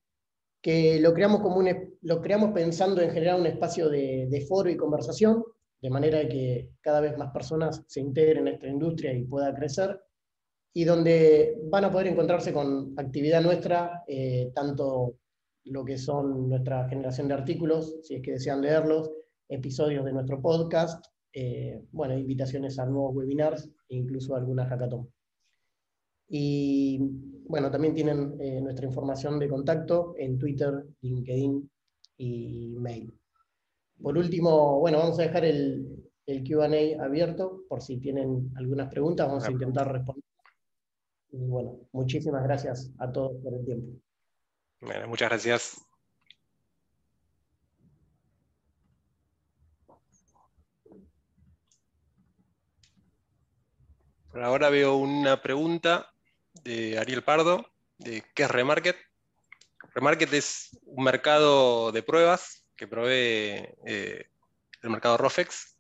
que 0.61 0.99
lo 0.99 1.15
creamos, 1.15 1.41
como 1.41 1.59
un, 1.59 1.97
lo 2.03 2.21
creamos 2.21 2.51
pensando 2.51 3.01
en 3.01 3.13
generar 3.13 3.39
un 3.39 3.47
espacio 3.47 3.89
de, 3.89 4.45
foro 4.49 4.69
y 4.69 4.77
conversación, 4.77 5.45
de 5.81 5.89
manera 5.89 6.29
que 6.29 6.71
cada 6.81 7.01
vez 7.01 7.17
más 7.17 7.33
personas 7.33 7.85
se 7.87 8.01
integren 8.01 8.49
en 8.49 8.55
esta 8.55 8.67
industria 8.67 9.13
y 9.13 9.23
pueda 9.23 9.55
crecer, 9.55 10.01
y 10.75 10.83
donde 10.83 11.61
van 11.67 11.85
a 11.85 11.93
poder 11.93 12.09
encontrarse 12.09 12.53
con 12.53 12.93
actividad 12.97 13.41
nuestra, 13.41 14.03
eh, 14.09 14.51
tanto 14.53 15.15
lo 15.67 15.85
que 15.85 15.97
son 15.97 16.49
nuestra 16.49 16.89
generación 16.89 17.29
de 17.29 17.35
artículos, 17.35 17.99
si 18.03 18.17
es 18.17 18.23
que 18.23 18.33
desean 18.33 18.63
leerlos, 18.63 19.13
episodios 19.51 20.05
de 20.05 20.13
nuestro 20.13 20.41
podcast, 20.41 21.05
eh, 21.33 21.83
bueno, 21.93 22.17
invitaciones 22.17 22.79
a 22.79 22.87
nuevos 22.87 23.15
webinars 23.15 23.69
e 23.89 23.97
incluso 23.97 24.35
alguna 24.35 24.67
hackathon. 24.67 25.09
Y 26.29 26.99
bueno, 27.49 27.71
también 27.71 27.95
tienen 27.95 28.37
eh, 28.41 28.61
nuestra 28.61 28.87
información 28.87 29.39
de 29.39 29.49
contacto 29.49 30.15
en 30.17 30.39
Twitter, 30.39 30.87
LinkedIn 31.03 31.71
y 32.19 32.75
mail. 32.79 33.13
Por 34.01 34.17
último, 34.17 34.79
bueno, 34.79 34.99
vamos 34.99 35.19
a 35.19 35.23
dejar 35.23 35.45
el, 35.45 36.11
el 36.27 36.45
QA 36.45 37.05
abierto 37.05 37.65
por 37.69 37.83
si 37.83 37.99
tienen 37.99 38.53
algunas 38.57 38.89
preguntas, 38.89 39.27
vamos 39.27 39.45
a 39.47 39.51
intentar 39.51 39.93
responder. 39.93 40.25
Y 41.33 41.47
bueno, 41.47 41.79
muchísimas 41.93 42.43
gracias 42.45 42.93
a 42.99 43.11
todos 43.11 43.43
por 43.43 43.55
el 43.55 43.65
tiempo. 43.65 44.01
muchas 45.09 45.29
gracias. 45.29 45.90
Ahora 54.35 54.71
veo 54.71 54.97
una 54.97 55.43
pregunta 55.43 56.13
de 56.65 56.99
Ariel 56.99 57.23
Pardo, 57.23 57.71
de 57.99 58.25
qué 58.35 58.45
es 58.45 58.51
Remarket. 58.51 58.97
Remarket 59.95 60.33
es 60.33 60.79
un 60.85 61.05
mercado 61.05 61.93
de 61.93 62.03
pruebas 62.03 62.65
que 62.77 62.87
provee 62.87 63.69
eh, 63.87 64.27
el 64.83 64.91
mercado 64.91 65.17
Rofex 65.17 65.77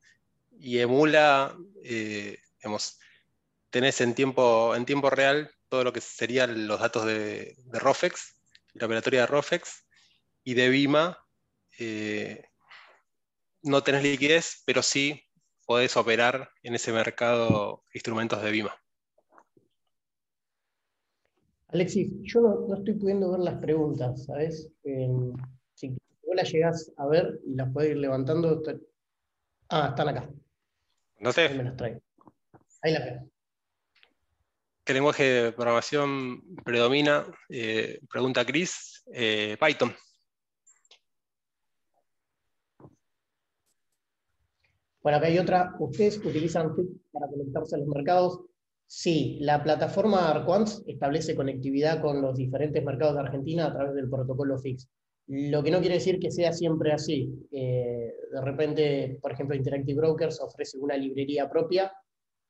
y 0.58 0.78
emula, 0.78 1.56
eh, 1.82 2.38
tenés 3.70 4.00
en 4.00 4.14
tiempo, 4.14 4.74
en 4.74 4.84
tiempo 4.84 5.10
real 5.10 5.50
todo 5.68 5.84
lo 5.84 5.92
que 5.92 6.00
serían 6.00 6.66
los 6.66 6.80
datos 6.80 7.06
de, 7.06 7.56
Rofex, 7.72 8.36
la 8.74 8.86
operatoria 8.86 9.20
de 9.20 9.26
Rofex, 9.26 9.86
y 10.42 10.54
de 10.54 10.68
Vima 10.68 11.18
eh, 11.78 12.44
no 13.62 13.82
tenés 13.82 14.02
liquidez, 14.02 14.62
pero 14.64 14.82
sí 14.82 15.29
podés 15.70 15.96
operar 15.96 16.50
en 16.64 16.74
ese 16.74 16.92
mercado 16.92 17.84
instrumentos 17.94 18.42
de 18.42 18.50
Vima. 18.50 18.74
Alexis, 21.68 22.10
yo 22.22 22.40
no, 22.40 22.74
estoy 22.74 22.94
pudiendo 22.94 23.30
ver 23.30 23.38
las 23.38 23.60
preguntas, 23.60 24.24
¿sabes? 24.24 24.68
si 24.82 25.88
vos 26.26 26.34
las 26.34 26.50
llegás 26.50 26.92
a 26.96 27.06
ver 27.06 27.38
y 27.46 27.54
las 27.54 27.72
podés 27.72 27.90
ir 27.90 27.98
levantando. 27.98 28.60
Ah, 29.68 29.90
están 29.90 30.08
acá. 30.08 30.28
No 31.20 31.30
sé. 31.30 31.42
Ahí 31.42 31.56
me 31.56 31.62
las 31.62 31.76
traigo. 31.76 32.00
Ahí 32.82 32.92
las 32.92 33.04
veo. 33.04 33.30
¿Qué 34.82 34.92
lenguaje 34.92 35.22
de 35.22 35.52
programación 35.52 36.56
predomina? 36.64 37.26
Eh, 37.48 38.00
pregunta 38.10 38.44
Chris. 38.44 39.04
Eh, 39.14 39.56
Python. 39.60 39.94
Bueno, 45.02 45.18
acá 45.18 45.28
hay 45.28 45.38
otra. 45.38 45.74
Ustedes 45.78 46.18
utilizan 46.18 46.74
FIT 46.74 46.88
para 47.12 47.28
conectarse 47.28 47.76
a 47.76 47.78
los 47.78 47.88
mercados. 47.88 48.40
Sí, 48.86 49.38
la 49.40 49.62
plataforma 49.62 50.30
Arquants 50.30 50.82
establece 50.86 51.36
conectividad 51.36 52.00
con 52.00 52.20
los 52.20 52.36
diferentes 52.36 52.84
mercados 52.84 53.14
de 53.14 53.20
Argentina 53.20 53.66
a 53.66 53.72
través 53.72 53.94
del 53.94 54.10
protocolo 54.10 54.58
FIX. 54.58 54.88
Lo 55.28 55.62
que 55.62 55.70
no 55.70 55.78
quiere 55.78 55.94
decir 55.94 56.18
que 56.18 56.32
sea 56.32 56.52
siempre 56.52 56.92
así. 56.92 57.32
Eh, 57.52 58.12
de 58.32 58.40
repente, 58.40 59.18
por 59.22 59.30
ejemplo, 59.30 59.54
Interactive 59.54 60.00
Brokers 60.00 60.40
ofrece 60.40 60.76
una 60.76 60.96
librería 60.96 61.48
propia 61.48 61.92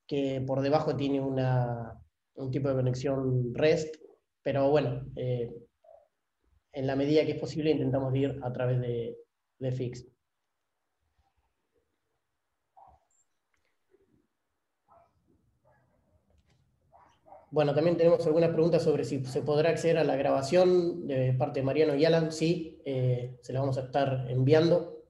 que 0.07 0.43
por 0.47 0.63
debajo 0.63 0.97
tiene 0.97 1.21
un 1.21 2.51
tipo 2.51 2.69
de 2.69 2.75
conexión 2.75 3.55
REST, 3.55 3.97
pero 4.43 4.71
bueno, 4.71 5.05
eh, 5.17 5.53
en 6.73 6.87
la 6.87 6.97
medida 6.97 7.25
que 7.27 7.33
es 7.33 7.39
posible 7.39 7.71
intentamos 7.71 8.15
ir 8.17 8.41
a 8.43 8.53
través 8.53 8.81
de, 8.81 9.17
de 9.59 9.73
FIX. 9.73 10.07
Bueno, 17.53 17.75
también 17.75 17.97
tenemos 17.97 18.25
algunas 18.27 18.51
preguntas 18.51 18.83
sobre 18.83 19.05
si 19.05 19.25
se 19.25 19.43
podrá 19.43 19.71
acceder 19.71 19.99
a 19.99 20.05
la 20.05 20.15
grabación 20.15 21.09
de 21.09 21.33
parte 21.33 21.61
de 21.61 21.67
Mariano 21.67 21.97
y 21.97 22.05
Alan. 22.05 22.31
Sí, 22.31 22.81
eh, 22.85 23.39
se 23.43 23.53
la 23.53 23.59
vamos 23.59 23.77
a 23.77 23.83
estar 23.83 24.27
enviando. 24.29 25.03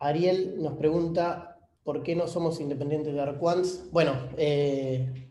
Ariel 0.00 0.60
nos 0.60 0.74
pregunta 0.74 1.60
por 1.84 2.02
qué 2.02 2.16
no 2.16 2.26
somos 2.26 2.60
independientes 2.60 3.14
de 3.14 3.20
Arquans. 3.20 3.88
Bueno, 3.92 4.28
eh, 4.36 5.30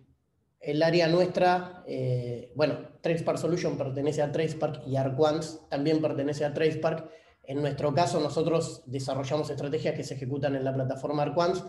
el 0.62 0.82
área 0.82 1.10
nuestra, 1.10 1.84
eh, 1.86 2.54
bueno, 2.56 2.80
TracePark 3.02 3.38
Solution 3.38 3.78
pertenece 3.78 4.22
a 4.22 4.32
TracePark 4.32 4.88
y 4.88 4.96
Arquans 4.96 5.68
también 5.70 6.02
pertenece 6.02 6.46
a 6.46 6.54
TracePark. 6.54 7.10
En 7.44 7.62
nuestro 7.62 7.94
caso, 7.94 8.22
nosotros 8.22 8.84
desarrollamos 8.86 9.50
estrategias 9.50 9.96
que 9.96 10.04
se 10.06 10.14
ejecutan 10.14 10.56
en 10.56 10.64
la 10.64 10.74
plataforma 10.74 11.24
Arquans. 11.24 11.66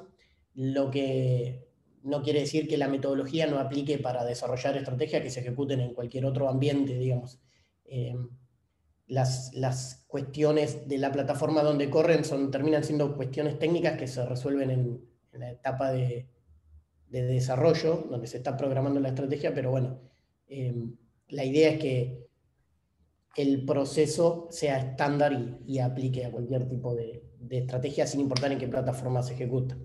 Lo 0.54 0.88
que 0.92 1.73
no 2.04 2.22
quiere 2.22 2.40
decir 2.40 2.68
que 2.68 2.76
la 2.76 2.86
metodología 2.86 3.46
no 3.46 3.58
aplique 3.58 3.98
para 3.98 4.24
desarrollar 4.24 4.76
estrategias 4.76 5.22
que 5.22 5.30
se 5.30 5.40
ejecuten 5.40 5.80
en 5.80 5.94
cualquier 5.94 6.26
otro 6.26 6.50
ambiente, 6.50 6.98
digamos. 6.98 7.40
Eh, 7.86 8.14
las, 9.06 10.04
cuestiones 10.06 10.86
de 10.86 10.98
la 10.98 11.10
plataforma 11.10 11.62
donde 11.62 11.90
corren 11.90 12.24
son, 12.24 12.50
terminan 12.50 12.84
siendo 12.84 13.16
cuestiones 13.16 13.58
técnicas 13.58 13.98
que 13.98 14.06
se 14.06 14.24
resuelven 14.24 14.70
en, 14.70 15.04
la 15.32 15.50
etapa 15.50 15.90
de, 15.90 16.28
desarrollo, 17.08 18.06
donde 18.08 18.26
se 18.26 18.36
está 18.36 18.56
programando 18.56 19.00
la 19.00 19.08
estrategia, 19.08 19.54
pero 19.54 19.70
bueno, 19.70 19.98
eh, 20.46 20.74
la 21.28 21.44
idea 21.44 21.70
es 21.70 21.78
que 21.78 22.28
el 23.36 23.64
proceso 23.64 24.46
sea 24.50 24.78
estándar 24.78 25.58
y, 25.66 25.78
aplique 25.78 26.24
a 26.24 26.30
cualquier 26.30 26.68
tipo 26.68 26.94
de, 26.94 27.24
de 27.38 27.58
estrategia 27.58 28.06
sin 28.06 28.20
importar 28.20 28.52
en 28.52 28.58
qué 28.58 28.68
plataforma 28.68 29.22
se 29.22 29.34
ejecuta. 29.34 29.76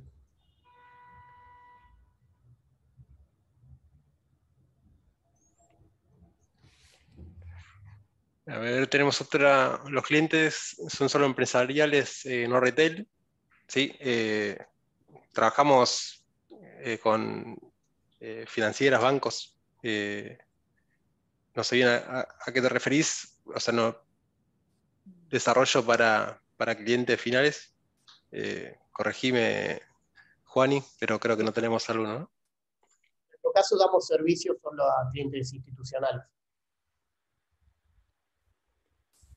A 8.50 8.58
ver, 8.58 8.88
tenemos 8.88 9.22
otra. 9.22 9.80
Los 9.90 10.04
clientes 10.04 10.76
son 10.90 11.08
solo 11.08 11.26
empresariales, 11.26 12.26
eh, 12.26 12.48
no 12.48 12.60
retail. 12.60 13.08
¿sí? 13.68 13.96
Eh, 14.00 14.58
trabajamos 15.32 16.26
eh, 16.82 16.98
con 16.98 17.58
financieras, 18.48 19.02
bancos. 19.02 19.58
no 19.82 21.64
sé 21.64 21.76
bien 21.76 21.88
a, 21.88 22.28
qué 22.52 22.62
te 22.62 22.70
referís. 22.70 23.40
O 23.46 23.60
sea, 23.60 23.74
no. 23.74 23.96
Desarrollo 25.30 25.86
para, 25.86 26.42
para 26.58 26.76
clientes 26.76 27.22
finales. 27.22 27.76
corregime, 28.92 29.80
Juani, 30.44 30.84
pero 31.00 31.20
creo 31.20 31.38
que 31.38 31.44
no 31.44 31.54
tenemos 31.54 31.88
alguno. 31.90 32.20
¿no? 32.20 32.32
En 33.22 33.28
nuestro 33.30 33.52
caso, 33.54 33.78
damos 33.78 34.08
servicios 34.08 34.58
solo 34.60 34.84
a 34.86 35.08
clientes 35.12 35.54
institucionales. 35.54 36.24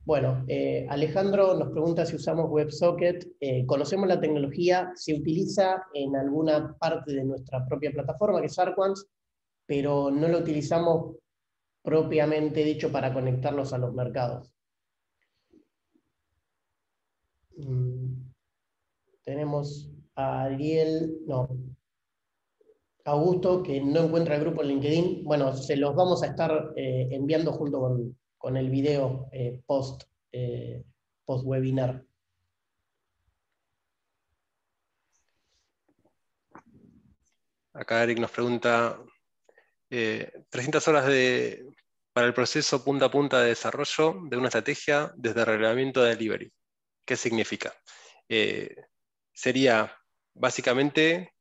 Bueno, 0.04 0.44
eh, 0.48 0.84
Alejandro 0.88 1.54
nos 1.54 1.70
pregunta 1.70 2.04
si 2.04 2.16
usamos 2.16 2.50
WebSocket. 2.50 3.36
Eh, 3.38 3.64
conocemos 3.66 4.08
la 4.08 4.20
tecnología, 4.20 4.90
se 4.96 5.14
utiliza 5.14 5.84
en 5.94 6.16
alguna 6.16 6.76
parte 6.78 7.12
de 7.12 7.24
nuestra 7.24 7.64
propia 7.66 7.92
plataforma, 7.92 8.40
que 8.40 8.46
es 8.46 8.58
Arquans, 8.58 9.06
pero 9.64 10.10
no 10.10 10.26
lo 10.26 10.38
utilizamos 10.38 11.16
propiamente 11.82 12.64
dicho 12.64 12.90
para 12.90 13.12
conectarlos 13.14 13.72
a 13.72 13.78
los 13.78 13.94
mercados. 13.94 14.52
Mm, 17.56 18.30
tenemos 19.22 19.88
a 20.16 20.42
Ariel, 20.44 21.18
no, 21.26 21.48
Augusto, 23.04 23.62
que 23.62 23.80
no 23.80 24.00
encuentra 24.00 24.34
el 24.34 24.42
grupo 24.42 24.62
en 24.62 24.68
LinkedIn. 24.68 25.24
Bueno, 25.24 25.54
se 25.54 25.76
los 25.76 25.94
vamos 25.94 26.24
a 26.24 26.26
estar 26.26 26.72
eh, 26.76 27.08
enviando 27.12 27.52
junto 27.52 27.80
con, 27.80 28.16
con 28.42 28.56
el 28.56 28.70
video 28.70 29.28
eh, 29.30 29.62
post, 29.64 30.02
eh, 30.32 30.82
post 31.24 31.44
webinar. 31.46 32.04
Acá 37.72 38.02
Eric 38.02 38.18
nos 38.18 38.32
pregunta, 38.32 38.98
300 39.88 40.86
eh, 40.86 40.90
horas 40.90 41.06
de, 41.06 41.64
para 42.12 42.26
el 42.26 42.34
proceso 42.34 42.82
punta 42.82 43.06
a 43.06 43.10
punta 43.12 43.40
de 43.40 43.50
desarrollo 43.50 44.18
de 44.24 44.36
una 44.36 44.48
estrategia 44.48 45.12
desde 45.14 45.44
reglamento 45.44 46.02
de 46.02 46.16
delivery. 46.16 46.52
¿Qué 47.06 47.16
significa? 47.16 47.72
sería 49.34 49.94
básicamente 50.32 51.34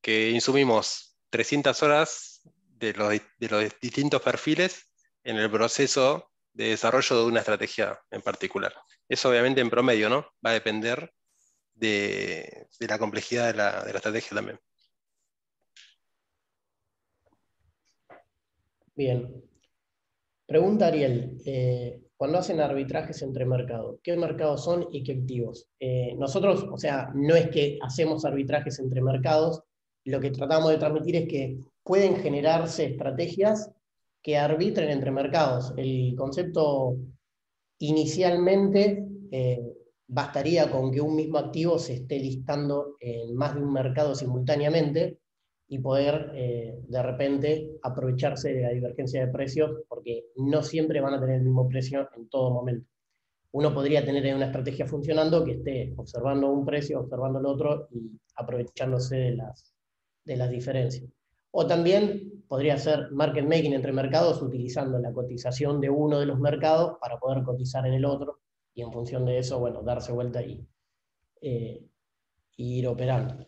que 0.00 0.30
insumimos 0.30 1.16
300 1.30 1.82
horas 1.82 2.40
de 2.78 2.92
los, 2.92 3.10
de 3.38 3.48
los 3.48 3.80
distintos 3.80 4.22
perfiles 4.22 4.91
en 5.24 5.36
el 5.36 5.50
proceso 5.50 6.30
de 6.52 6.68
desarrollo 6.68 7.16
de 7.16 7.26
una 7.26 7.40
estrategia 7.40 7.98
en 8.10 8.22
particular. 8.22 8.72
Eso 9.08 9.30
obviamente 9.30 9.60
en 9.60 9.70
promedio, 9.70 10.08
¿no? 10.08 10.26
Va 10.44 10.50
a 10.50 10.54
depender 10.54 11.12
de, 11.74 12.66
la 12.80 12.98
complejidad 12.98 13.48
de 13.48 13.54
la, 13.54 13.80
estrategia 13.94 14.36
también. 14.36 14.58
Bien. 18.94 19.42
Pregunta 20.46 20.88
Ariel, 20.88 21.38
eh, 21.46 22.02
cuando 22.16 22.38
hacen 22.38 22.60
arbitrajes 22.60 23.22
entre 23.22 23.46
mercados, 23.46 23.98
¿qué 24.02 24.16
mercados 24.16 24.64
son 24.64 24.86
y 24.92 25.02
qué 25.02 25.12
activos? 25.12 25.68
Eh, 25.80 26.14
nosotros, 26.18 26.66
o 26.70 26.76
sea, 26.76 27.10
no 27.14 27.34
es 27.34 27.48
que 27.48 27.78
hacemos 27.82 28.24
arbitrajes 28.24 28.78
entre 28.78 29.00
mercados, 29.00 29.62
lo 30.04 30.20
que 30.20 30.30
tratamos 30.30 30.70
de 30.70 30.78
transmitir 30.78 31.16
es 31.16 31.28
que 31.28 31.58
pueden 31.82 32.16
generarse 32.16 32.84
estrategias 32.84 33.70
que 34.22 34.38
arbitren 34.38 34.90
entre 34.90 35.10
mercados. 35.10 35.74
El 35.76 36.14
concepto 36.16 36.96
inicialmente 37.78 39.04
eh, 39.30 39.74
bastaría 40.06 40.70
con 40.70 40.92
que 40.92 41.00
un 41.00 41.16
mismo 41.16 41.38
activo 41.38 41.78
se 41.78 41.94
esté 41.94 42.18
listando 42.18 42.96
en 43.00 43.34
más 43.34 43.54
de 43.54 43.62
un 43.62 43.72
mercado 43.72 44.14
simultáneamente 44.14 45.18
y 45.68 45.78
poder 45.78 46.32
eh, 46.34 46.78
de 46.86 47.02
repente 47.02 47.70
aprovecharse 47.82 48.52
de 48.52 48.62
la 48.62 48.70
divergencia 48.70 49.24
de 49.24 49.32
precios 49.32 49.70
porque 49.88 50.26
no 50.36 50.62
siempre 50.62 51.00
van 51.00 51.14
a 51.14 51.20
tener 51.20 51.36
el 51.36 51.44
mismo 51.44 51.66
precio 51.66 52.08
en 52.14 52.28
todo 52.28 52.50
momento. 52.50 52.86
Uno 53.52 53.72
podría 53.74 54.04
tener 54.04 54.34
una 54.34 54.46
estrategia 54.46 54.86
funcionando 54.86 55.44
que 55.44 55.52
esté 55.52 55.94
observando 55.96 56.50
un 56.50 56.64
precio, 56.64 57.00
observando 57.00 57.38
el 57.38 57.46
otro 57.46 57.88
y 57.90 58.18
aprovechándose 58.36 59.16
de 59.16 59.36
las, 59.36 59.74
de 60.24 60.36
las 60.36 60.50
diferencias. 60.50 61.10
O 61.52 61.66
también 61.66 62.44
podría 62.48 62.76
ser 62.78 63.10
market 63.12 63.44
making 63.44 63.72
entre 63.74 63.92
mercados 63.92 64.42
utilizando 64.42 64.98
la 64.98 65.12
cotización 65.12 65.80
de 65.80 65.90
uno 65.90 66.18
de 66.18 66.26
los 66.26 66.38
mercados 66.38 66.98
para 67.00 67.18
poder 67.18 67.44
cotizar 67.44 67.86
en 67.86 67.94
el 67.94 68.04
otro 68.04 68.40
y 68.74 68.82
en 68.82 68.92
función 68.92 69.24
de 69.24 69.38
eso, 69.38 69.58
bueno, 69.58 69.82
darse 69.82 70.12
vuelta 70.12 70.42
y, 70.42 70.66
eh, 71.40 71.86
ir 72.56 72.86
operando. 72.88 73.46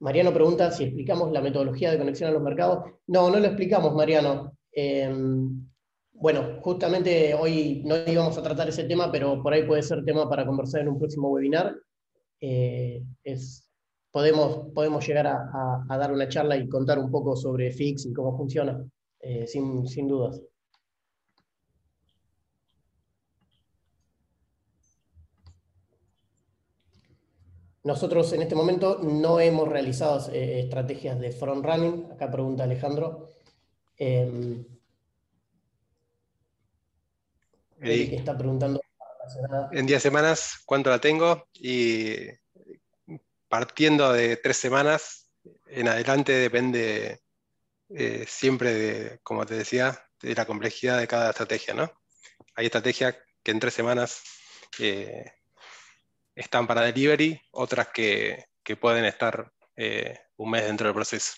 Mariano 0.00 0.32
pregunta 0.34 0.70
si 0.70 0.84
explicamos 0.84 1.32
la 1.32 1.40
metodología 1.40 1.90
de 1.90 1.98
conexión 1.98 2.28
a 2.30 2.32
los 2.32 2.42
mercados. 2.42 2.84
No, 3.06 3.30
no 3.30 3.38
lo 3.38 3.46
explicamos, 3.46 3.94
Mariano. 3.94 4.56
Em, 4.72 5.66
bueno, 6.14 6.60
justamente 6.62 7.34
hoy 7.34 7.82
no 7.84 7.96
íbamos 8.06 8.38
a 8.38 8.42
tratar 8.42 8.68
ese 8.68 8.84
tema, 8.84 9.10
pero 9.12 9.42
por 9.42 9.52
ahí 9.52 9.64
puede 9.66 9.82
ser 9.82 10.04
tema 10.04 10.28
para 10.28 10.46
conversar 10.46 10.80
en 10.80 10.88
un 10.88 10.98
próximo 10.98 11.28
webinar. 11.30 11.76
Eh, 12.40 13.02
podemos, 14.10 14.72
podemos 14.72 15.06
llegar 15.06 15.26
a, 15.26 15.86
dar 15.88 16.12
una 16.12 16.28
charla 16.28 16.56
y 16.56 16.68
contar 16.68 16.98
un 16.98 17.10
poco 17.10 17.36
sobre 17.36 17.72
FIX 17.72 18.06
y 18.06 18.12
cómo 18.12 18.36
funciona, 18.36 18.82
eh, 19.20 19.46
sin, 19.46 19.86
sin 19.86 20.08
dudas. 20.08 20.40
Nosotros 27.82 28.32
en 28.32 28.40
este 28.40 28.54
momento 28.54 28.98
no 29.02 29.40
hemos 29.40 29.68
realizado 29.68 30.32
eh, 30.32 30.60
estrategias 30.60 31.20
de 31.20 31.32
front 31.32 31.64
running, 31.66 32.06
acá 32.12 32.30
pregunta 32.30 32.64
Alejandro. 32.64 33.28
Em, 33.98 34.64
Eric 37.80 38.12
está 38.14 38.36
preguntando. 38.36 38.80
En 39.72 39.86
10 39.86 40.02
semanas, 40.02 40.62
¿cuánto 40.66 40.90
la 40.90 41.00
tengo? 41.00 41.48
Y 41.54 42.14
partiendo 43.48 44.12
de 44.12 44.36
tres 44.36 44.56
semanas 44.56 45.30
en 45.66 45.88
adelante 45.88 46.32
depende 46.32 47.20
eh, 47.90 48.24
siempre 48.26 48.74
de, 48.74 49.20
como 49.22 49.46
te 49.46 49.54
decía, 49.54 49.98
de 50.20 50.34
la 50.34 50.46
complejidad 50.46 50.98
de 50.98 51.06
cada 51.06 51.30
estrategia, 51.30 51.74
¿no? 51.74 51.90
Hay 52.56 52.66
estrategias 52.66 53.16
que 53.42 53.50
en 53.50 53.60
tres 53.60 53.74
semanas 53.74 54.22
eh, 54.78 55.32
están 56.34 56.66
para 56.66 56.82
delivery, 56.82 57.40
otras 57.52 57.88
que, 57.88 58.46
pueden 58.80 59.04
estar 59.04 59.52
eh, 59.76 60.18
un 60.36 60.50
mes 60.50 60.64
dentro 60.64 60.86
del 60.86 60.94
proceso. 60.94 61.34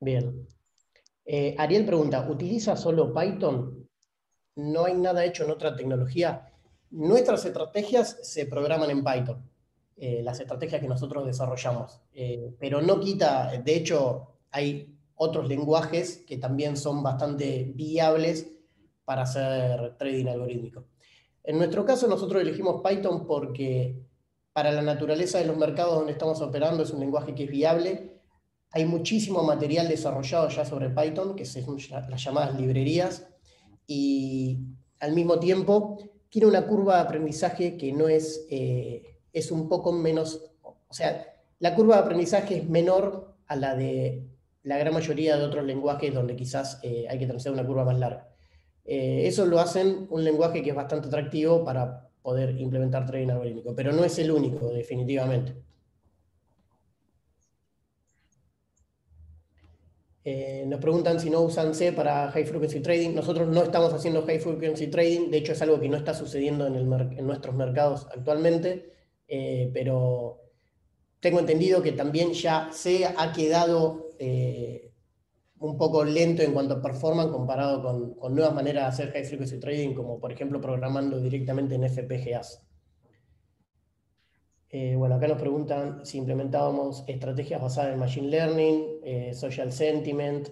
Bien. 0.00 0.59
Ariel 1.58 1.86
pregunta, 1.86 2.26
¿utiliza 2.28 2.76
solo 2.76 3.14
Python? 3.14 3.88
¿No 4.56 4.84
hay 4.84 4.94
nada 4.94 5.24
hecho 5.24 5.44
en 5.44 5.50
otra 5.50 5.76
tecnología? 5.76 6.50
Nuestras 6.90 7.44
estrategias 7.44 8.18
se 8.22 8.46
programan 8.46 8.90
en 8.90 9.04
Python. 9.04 9.50
Eh, 10.02 10.22
las 10.22 10.40
estrategias 10.40 10.80
que 10.80 10.88
nosotros 10.88 11.26
desarrollamos. 11.26 12.00
Eh, 12.14 12.54
pero 12.58 12.80
no 12.80 12.98
quita, 13.00 13.50
de 13.62 13.76
hecho, 13.76 14.38
hay 14.50 14.96
otros 15.14 15.46
lenguajes 15.46 16.24
que 16.26 16.38
también 16.38 16.78
son 16.78 17.02
bastante 17.02 17.70
viables 17.74 18.50
para 19.04 19.22
hacer 19.24 19.98
trading 19.98 20.28
algorítmico. 20.28 20.84
En 21.44 21.58
nuestro 21.58 21.84
caso, 21.84 22.08
nosotros 22.08 22.40
elegimos 22.40 22.80
Python 22.82 23.26
porque 23.26 24.02
para 24.54 24.72
la 24.72 24.80
naturaleza 24.80 25.36
de 25.36 25.44
los 25.44 25.58
mercados 25.58 25.94
donde 25.96 26.12
estamos 26.12 26.40
operando 26.40 26.82
es 26.82 26.90
un 26.92 27.00
lenguaje 27.00 27.34
que 27.34 27.44
es 27.44 27.50
viable. 27.50 28.09
Hay 28.72 28.84
muchísimo 28.84 29.42
material 29.42 29.88
desarrollado 29.88 30.48
ya 30.48 30.64
sobre 30.64 30.90
Python, 30.90 31.34
que 31.34 31.44
son 31.44 31.76
las 31.90 32.24
llamadas 32.24 32.58
librerías, 32.58 33.26
y 33.86 34.58
al 35.00 35.12
mismo 35.12 35.40
tiempo 35.40 35.98
tiene 36.28 36.46
una 36.46 36.66
curva 36.66 36.96
de 36.96 37.02
aprendizaje 37.02 37.76
que 37.76 37.92
no 37.92 38.08
es 38.08 38.46
eh, 38.50 39.02
es 39.32 39.50
un 39.50 39.68
poco 39.68 39.92
menos, 39.92 40.50
o 40.62 40.94
sea, 40.94 41.26
la 41.58 41.74
curva 41.74 41.96
de 41.96 42.02
aprendizaje 42.02 42.58
es 42.58 42.68
menor 42.68 43.34
a 43.46 43.56
la 43.56 43.74
de 43.74 44.26
la 44.62 44.78
gran 44.78 44.92
mayoría 44.92 45.36
de 45.36 45.44
otros 45.44 45.64
lenguajes 45.64 46.12
donde 46.12 46.36
quizás 46.36 46.78
eh, 46.82 47.06
hay 47.08 47.18
que 47.18 47.26
transitar 47.26 47.52
una 47.52 47.66
curva 47.66 47.84
más 47.84 47.98
larga. 47.98 48.28
Eh, 48.84 49.26
eso 49.26 49.46
lo 49.46 49.60
hacen 49.60 50.06
un 50.10 50.24
lenguaje 50.24 50.62
que 50.62 50.70
es 50.70 50.76
bastante 50.76 51.08
atractivo 51.08 51.64
para 51.64 52.08
poder 52.22 52.60
implementar 52.60 53.06
trading 53.06 53.30
algorítmico, 53.30 53.74
pero 53.74 53.92
no 53.92 54.04
es 54.04 54.18
el 54.18 54.30
único, 54.30 54.68
definitivamente. 54.68 55.54
Eh, 60.22 60.64
nos 60.66 60.80
preguntan 60.80 61.18
si 61.18 61.30
no 61.30 61.40
usan 61.40 61.74
C 61.74 61.92
para 61.92 62.30
High 62.30 62.44
Frequency 62.44 62.80
Trading. 62.80 63.14
Nosotros 63.14 63.48
no 63.48 63.62
estamos 63.62 63.92
haciendo 63.94 64.22
High 64.26 64.40
Frequency 64.40 64.88
Trading, 64.88 65.30
de 65.30 65.38
hecho 65.38 65.52
es 65.52 65.62
algo 65.62 65.80
que 65.80 65.88
no 65.88 65.96
está 65.96 66.14
sucediendo 66.14 66.66
en, 66.66 67.26
nuestros 67.26 67.54
mercados 67.54 68.06
actualmente. 68.14 68.92
Eh, 69.28 69.70
pero 69.72 70.42
tengo 71.20 71.38
entendido 71.38 71.82
que 71.82 71.92
también 71.92 72.32
ya 72.32 72.70
se 72.72 73.06
ha 73.06 73.32
quedado 73.32 74.10
eh, 74.18 74.92
un 75.58 75.76
poco 75.76 76.04
lento 76.04 76.42
en 76.42 76.52
cuanto 76.52 76.74
a 76.74 76.82
performance 76.82 77.30
comparado 77.30 77.82
con, 77.82 78.34
nuevas 78.34 78.54
maneras 78.54 78.84
de 78.84 78.88
hacer 78.88 79.12
high 79.12 79.24
frequency 79.24 79.60
trading, 79.60 79.94
como 79.94 80.18
por 80.18 80.32
ejemplo 80.32 80.60
programando 80.60 81.20
directamente 81.20 81.74
en 81.74 81.88
FPGAs. 81.88 82.62
Eh, 84.70 84.94
bueno, 84.96 85.16
acá 85.16 85.26
nos 85.26 85.40
preguntan 85.40 86.06
si 86.06 86.18
implementábamos 86.18 87.04
estrategias 87.06 87.60
basadas 87.60 87.92
en 87.92 87.98
Machine 87.98 88.28
Learning, 88.28 89.34
Social 89.34 89.72
Sentiment. 89.72 90.48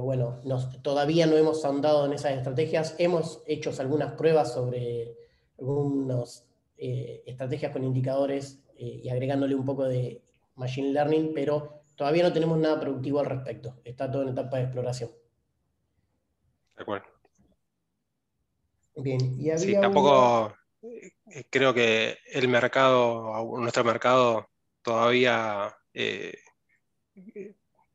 bueno, 0.00 0.40
todavía 0.82 1.26
no 1.26 1.36
hemos 1.36 1.64
ahondado 1.64 2.06
en 2.06 2.12
esas 2.12 2.32
estrategias. 2.32 2.94
Hemos 2.98 3.42
hecho 3.46 3.72
algunas 3.78 4.12
pruebas 4.12 4.52
sobre 4.52 5.16
algunos 5.58 6.46
eh, 6.78 7.22
estrategias 7.26 7.72
con 7.72 7.84
indicadores 7.84 8.62
eh, 8.76 9.00
y 9.04 9.08
agregándole 9.08 9.54
un 9.54 9.64
poco 9.64 9.84
de 9.84 10.22
Machine 10.56 10.92
Learning, 10.92 11.32
pero 11.34 11.84
todavía 11.94 12.22
no 12.22 12.32
tenemos 12.32 12.58
nada 12.58 12.78
productivo 12.78 13.20
al 13.20 13.26
respecto. 13.26 13.76
Está 13.84 14.10
todo 14.10 14.22
en 14.22 14.28
etapa 14.28 14.58
de 14.58 14.64
exploración. 14.64 15.10
De 16.76 16.82
acuerdo. 16.82 17.06
Bien, 18.96 19.20
y 19.38 19.56
sí, 19.58 19.74
tampoco 19.80 20.48
eh, 20.48 20.54
creo 21.50 21.74
que 21.74 22.18
el 22.32 22.48
mercado, 22.48 23.44
nuestro 23.58 23.84
mercado 23.84 24.50
todavía 24.82 25.76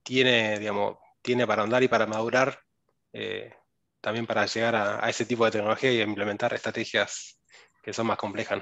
tiene, 0.04 0.60
digamos, 0.60 0.98
tiene 1.22 1.46
para 1.46 1.64
andar 1.64 1.84
y 1.84 1.88
para 1.88 2.06
madurar, 2.08 2.60
también 4.02 4.26
para 4.26 4.46
llegar 4.46 4.76
a, 4.76 5.10
ese 5.10 5.26
tipo 5.26 5.46
de 5.46 5.52
tecnología 5.52 5.92
y 5.92 6.02
implementar 6.02 6.54
estrategias 6.54 7.40
que 7.84 7.94
son 7.94 8.08
más 8.08 8.18
complejas. 8.18 8.62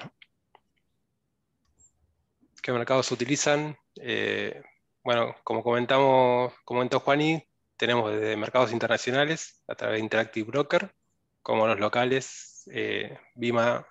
¿Qué 2.61 2.71
mercados 2.71 3.11
utilizan? 3.11 3.77
Eh, 4.01 4.61
bueno, 5.03 5.35
como 5.43 5.63
comentamos, 5.63 6.53
comentó 6.65 6.99
Juani, 6.99 7.41
tenemos 7.77 8.11
desde 8.11 8.35
mercados 8.35 8.71
internacionales 8.71 9.63
a 9.67 9.75
través 9.75 9.97
de 9.97 10.03
Interactive 10.03 10.51
Broker, 10.51 10.93
como 11.41 11.67
los 11.67 11.79
locales 11.79 12.48
eh, 12.71 13.17
Bima. 13.35 13.85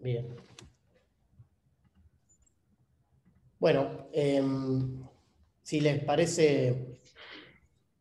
Bien. 0.00 0.36
Bueno, 3.58 4.08
em, 4.12 5.02
si 5.62 5.80
les 5.80 6.04
parece, 6.04 7.00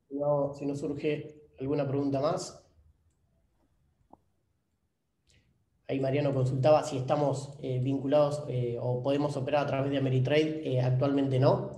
si 0.10 0.66
no 0.66 0.76
surge 0.76 1.44
¿Alguna 1.60 1.88
pregunta 1.88 2.20
más? 2.20 2.62
Ahí 5.88 6.00
Mariano 6.00 6.34
consultaba 6.34 6.84
si 6.84 6.98
estamos 6.98 7.58
eh, 7.62 7.80
vinculados 7.80 8.44
eh, 8.48 8.78
o 8.82 9.04
podemos 9.04 9.38
operar 9.38 9.64
a 9.64 9.68
través 9.68 9.92
de 9.92 9.98
Ameritrade. 9.98 10.62
Eh, 10.66 10.82
actualmente 10.82 11.40
no. 11.40 11.72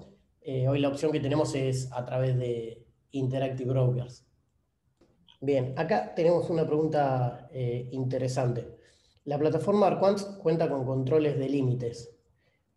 hoy 0.67 0.79
la 0.79 0.89
opción 0.89 1.11
que 1.11 1.19
tenemos 1.19 1.53
es 1.55 1.91
a 1.91 2.05
través 2.05 2.37
de 2.37 2.84
Interactive 3.17 3.71
Brokers. 3.71 4.25
Bien, 5.41 5.73
acá 5.77 6.13
tenemos 6.15 6.49
una 6.49 6.65
pregunta 6.65 7.49
interesante. 7.91 8.77
La 9.25 9.37
plataforma 9.37 9.87
Arquant 9.87 10.37
cuenta 10.37 10.69
con 10.69 10.85
controles 10.85 11.37
de 11.37 11.49
límites. 11.49 12.15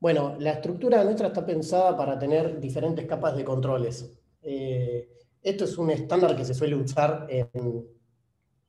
Bueno, 0.01 0.37
la 0.39 0.53
estructura 0.53 1.03
nuestra 1.05 1.29
está 1.29 1.45
pensada 1.45 1.97
para 1.97 2.19
tener 2.19 2.61
diferentes 2.61 3.07
capas 3.07 3.37
de 3.37 3.45
controles. 3.45 4.19
Esto 5.43 5.65
es 5.65 5.79
un 5.79 5.91
estándar 5.91 6.37
que 6.37 6.45
se 6.45 6.55
suele 6.55 6.77
usar 6.77 7.27
en, 7.29 7.87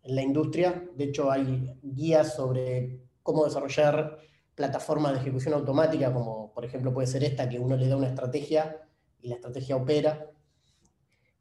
la 0.03 0.21
industria. 0.21 0.83
De 0.95 1.05
hecho, 1.05 1.29
hay 1.29 1.77
guías 1.83 2.35
sobre 2.35 3.01
cómo 3.21 3.45
desarrollar 3.45 4.17
plataformas 4.55 5.13
de 5.13 5.19
ejecución 5.19 5.53
automática, 5.53 6.11
como 6.13 6.53
por 6.53 6.65
ejemplo 6.65 6.93
puede 6.93 7.07
ser 7.07 7.23
esta, 7.23 7.47
que 7.47 7.59
uno 7.59 7.75
le 7.75 7.87
da 7.87 7.97
una 7.97 8.07
estrategia 8.07 8.77
y 9.21 9.29
la 9.29 9.35
estrategia 9.35 9.75
opera. 9.75 10.31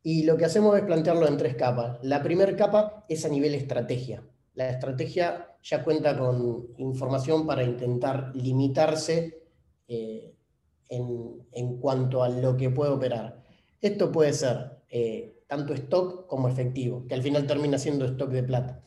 Y 0.02 0.24
lo 0.24 0.36
que 0.36 0.44
hacemos 0.44 0.76
es 0.76 0.84
plantearlo 0.84 1.26
en 1.26 1.36
tres 1.36 1.56
capas. 1.56 1.98
La 2.02 2.22
primera 2.22 2.54
capa 2.56 3.04
es 3.08 3.24
a 3.24 3.28
nivel 3.28 3.54
estrategia. 3.54 4.22
La 4.54 4.70
estrategia 4.70 5.56
ya 5.62 5.84
cuenta 5.84 6.16
con 6.16 6.68
información 6.78 7.46
para 7.46 7.64
intentar 7.64 8.32
limitarse 8.34 9.42
eh, 9.86 10.34
en, 10.88 11.46
en 11.52 11.78
cuanto 11.78 12.22
a 12.22 12.28
lo 12.28 12.56
que 12.56 12.70
puede 12.70 12.90
operar. 12.90 13.42
Esto 13.80 14.10
puede 14.10 14.32
ser 14.32 14.78
eh, 14.88 15.42
tanto 15.46 15.74
stock 15.74 16.26
como 16.26 16.48
efectivo, 16.48 17.06
que 17.06 17.14
al 17.14 17.22
final 17.22 17.46
termina 17.46 17.78
siendo 17.78 18.04
stock 18.04 18.30
de 18.30 18.42
plata. 18.42 18.82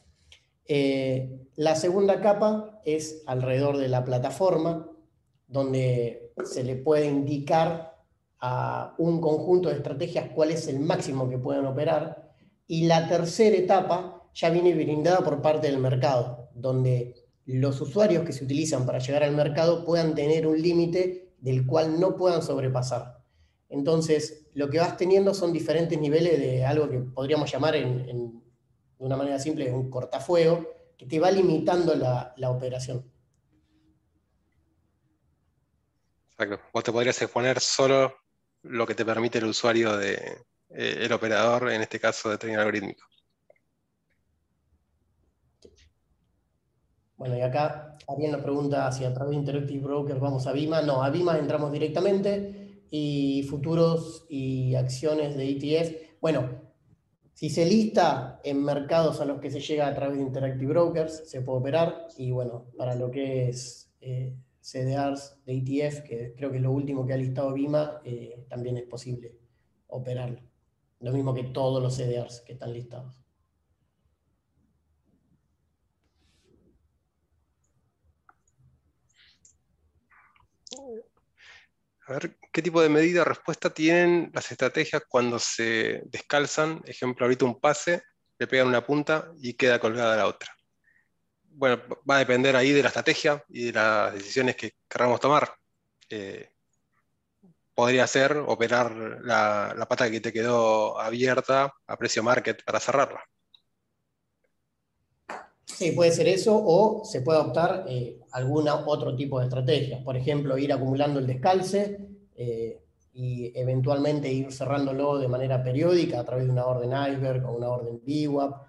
Eh, 0.66 1.48
la 1.56 1.76
segunda 1.76 2.22
capa 2.22 2.82
es 2.86 3.24
alrededor 3.26 3.78
de 3.78 3.90
la 3.90 4.06
plataforma, 4.06 4.90
donde 5.48 6.32
se 6.46 6.64
le 6.64 6.76
puede 6.76 7.08
indicar 7.08 7.91
a 8.42 8.96
un 8.98 9.22
conjunto 9.22 9.70
de 9.70 9.76
estrategias 9.76 10.30
cuál 10.34 10.52
es 10.52 10.68
el 10.68 10.80
máximo 10.80 11.30
que 11.30 11.38
pueden 11.38 11.66
operar. 11.66 12.34
Y 12.68 12.86
la 12.86 13.08
tercera 13.08 13.56
etapa 13.56 14.24
ya 14.34 14.50
viene 14.50 14.74
brindada 14.74 15.20
por 15.20 15.42
parte 15.42 15.68
del 15.68 15.78
mercado, 15.78 16.50
donde 16.56 17.16
los 17.46 17.80
usuarios 17.82 18.26
que 18.26 18.34
se 18.34 18.44
utilizan 18.44 18.86
para 18.86 19.00
llegar 19.00 19.24
al 19.24 19.36
mercado 19.36 19.86
puedan 19.86 20.16
tener 20.16 20.48
un 20.48 20.62
límite 20.62 21.34
del 21.40 21.66
cual 21.66 22.00
no 22.00 22.16
puedan 22.16 22.42
sobrepasar. 22.42 23.22
Entonces, 23.70 24.48
lo 24.54 24.70
que 24.70 24.80
vas 24.80 24.98
teniendo 24.98 25.34
son 25.34 25.54
diferentes 25.54 26.00
niveles 26.00 26.40
de 26.40 26.66
algo 26.66 26.90
que 26.90 27.00
podríamos 27.00 27.52
llamar 27.52 27.76
en, 27.76 28.06
de 28.06 29.06
una 29.06 29.18
manera 29.18 29.40
simple 29.40 29.72
un 29.72 29.90
cortafuego, 29.90 30.68
que 30.98 31.06
te 31.06 31.20
va 31.20 31.32
limitando 31.32 31.96
la, 31.96 32.50
operación. 32.50 33.10
Exacto. 36.32 36.60
Vos 36.74 36.84
te 36.84 36.92
podrías 36.92 37.22
exponer 37.22 37.60
solo 37.60 38.14
lo 38.64 38.86
que 38.86 38.96
te 38.96 39.06
permite 39.06 39.40
el 39.40 39.46
usuario 39.46 39.98
de 39.98 40.16
eh, 40.70 41.00
el 41.02 41.12
operador, 41.14 41.72
en 41.72 41.82
este 41.82 42.00
caso 42.00 42.30
de 42.30 42.38
trading 42.38 42.58
algorítmico. 42.58 43.04
Bueno, 47.18 47.38
y 47.38 47.42
acá 47.42 47.98
alguien 48.08 48.32
nos 48.32 48.42
pregunta 48.42 48.92
si 48.92 49.06
a 49.06 49.14
través 49.14 49.32
de 49.32 49.38
Interactive 49.38 49.84
Broker 49.84 50.18
vamos 50.20 50.48
a 50.48 50.54
Bima. 50.54 50.82
No, 50.82 51.04
a 51.04 51.10
Bima 51.12 51.38
entramos 51.38 51.72
directamente 51.72 52.86
y 52.90 53.44
futuros 53.50 54.26
y 54.28 54.74
acciones 54.76 55.38
de 55.38 55.50
ETF. 55.52 56.20
Bueno, 56.20 56.50
si 57.34 57.50
se 57.50 57.66
lista 57.66 58.40
en 58.44 58.64
mercados 58.64 59.22
a 59.22 59.26
los 59.26 59.40
que 59.40 59.52
se 59.52 59.60
llega 59.60 59.88
a 59.88 59.94
través 59.94 60.18
de 60.18 60.24
Interactive 60.24 60.74
Brokers, 60.74 61.30
se 61.30 61.42
puede 61.42 61.60
operar. 61.60 62.08
Y 62.18 62.32
bueno, 62.32 62.66
para 62.78 62.96
lo 62.96 63.12
que 63.12 63.50
es 63.50 63.94
eh, 64.02 64.36
CDRs 64.62 65.44
de 65.46 65.54
ETF, 65.54 66.04
que 66.04 66.34
creo 66.36 66.52
que 66.52 66.58
es 66.58 66.64
lo 66.64 66.72
último 66.72 67.06
que 67.06 67.14
ha 67.14 67.18
listado 67.18 67.54
Bima, 67.54 68.02
eh, 68.04 68.46
también 68.48 68.78
es 68.78 68.86
posible 68.86 69.36
operarlo. 69.88 70.42
Lo 71.00 71.12
mismo 71.12 71.34
que 71.34 71.44
todos 71.46 71.82
los 71.82 71.96
CDRs 71.96 72.42
que 72.42 72.54
están 72.54 72.72
listados. 72.74 73.22
A 82.08 82.14
ver, 82.14 82.38
¿qué 82.52 82.62
tipo 82.62 82.82
de 82.82 82.90
medida 82.90 83.24
respuesta 83.24 83.74
tienen 83.74 84.32
las 84.34 84.52
estrategias 84.52 85.04
cuando 85.08 85.40
se 85.40 86.04
descalzan? 86.06 86.82
Ejemplo, 86.86 87.26
ahorita 87.26 87.46
un 87.46 87.60
pase, 87.60 88.04
le 88.38 88.48
pegan 88.48 88.68
una 88.68 88.86
punta 88.86 89.32
y 89.40 89.54
queda 89.54 89.80
colgada 89.80 90.18
la 90.18 90.28
otra. 90.28 90.52
Bueno, 91.62 91.80
va 92.10 92.16
a 92.16 92.20
depender 92.26 92.56
ahí 92.56 92.72
de 92.72 92.82
la 92.82 92.88
estrategia 92.88 93.46
y 93.48 93.66
de 93.66 93.74
las 93.74 94.14
decisiones 94.16 94.56
que 94.56 94.72
queramos 94.90 95.20
tomar. 95.20 95.48
Eh, 96.10 96.50
podría 97.76 98.08
ser 98.08 98.36
operar 98.36 98.92
la, 99.24 99.86
pata 99.88 100.10
que 100.10 100.20
te 100.20 100.34
quedó 100.34 101.00
abierta 101.00 101.72
a 101.86 101.98
precio 101.98 102.24
market 102.24 102.64
para 102.66 102.80
cerrarla. 102.80 103.22
Sí, 105.66 105.92
puede 105.92 106.12
ser 106.12 106.30
eso 106.30 106.60
o 106.60 107.06
se 107.06 107.22
puede 107.22 107.38
optar 107.38 107.86
eh, 107.88 108.20
algún 108.32 108.68
otro 108.68 109.16
tipo 109.16 109.38
de 109.38 109.46
estrategia. 109.46 110.04
Por 110.04 110.18
ejemplo, 110.18 110.58
ir 110.58 110.74
acumulando 110.74 111.20
el 111.20 111.28
descalce 111.28 112.00
eh, 112.38 112.82
y 113.14 113.52
eventualmente 113.54 114.34
ir 114.34 114.52
cerrándolo 114.52 115.20
de 115.20 115.28
manera 115.28 115.64
periódica 115.64 116.22
a 116.22 116.26
través 116.26 116.46
de 116.46 116.54
una 116.54 116.66
orden 116.66 116.90
iceberg 116.90 117.46
o 117.46 117.52
una 117.52 117.70
orden 117.70 118.02
VWAP 118.04 118.68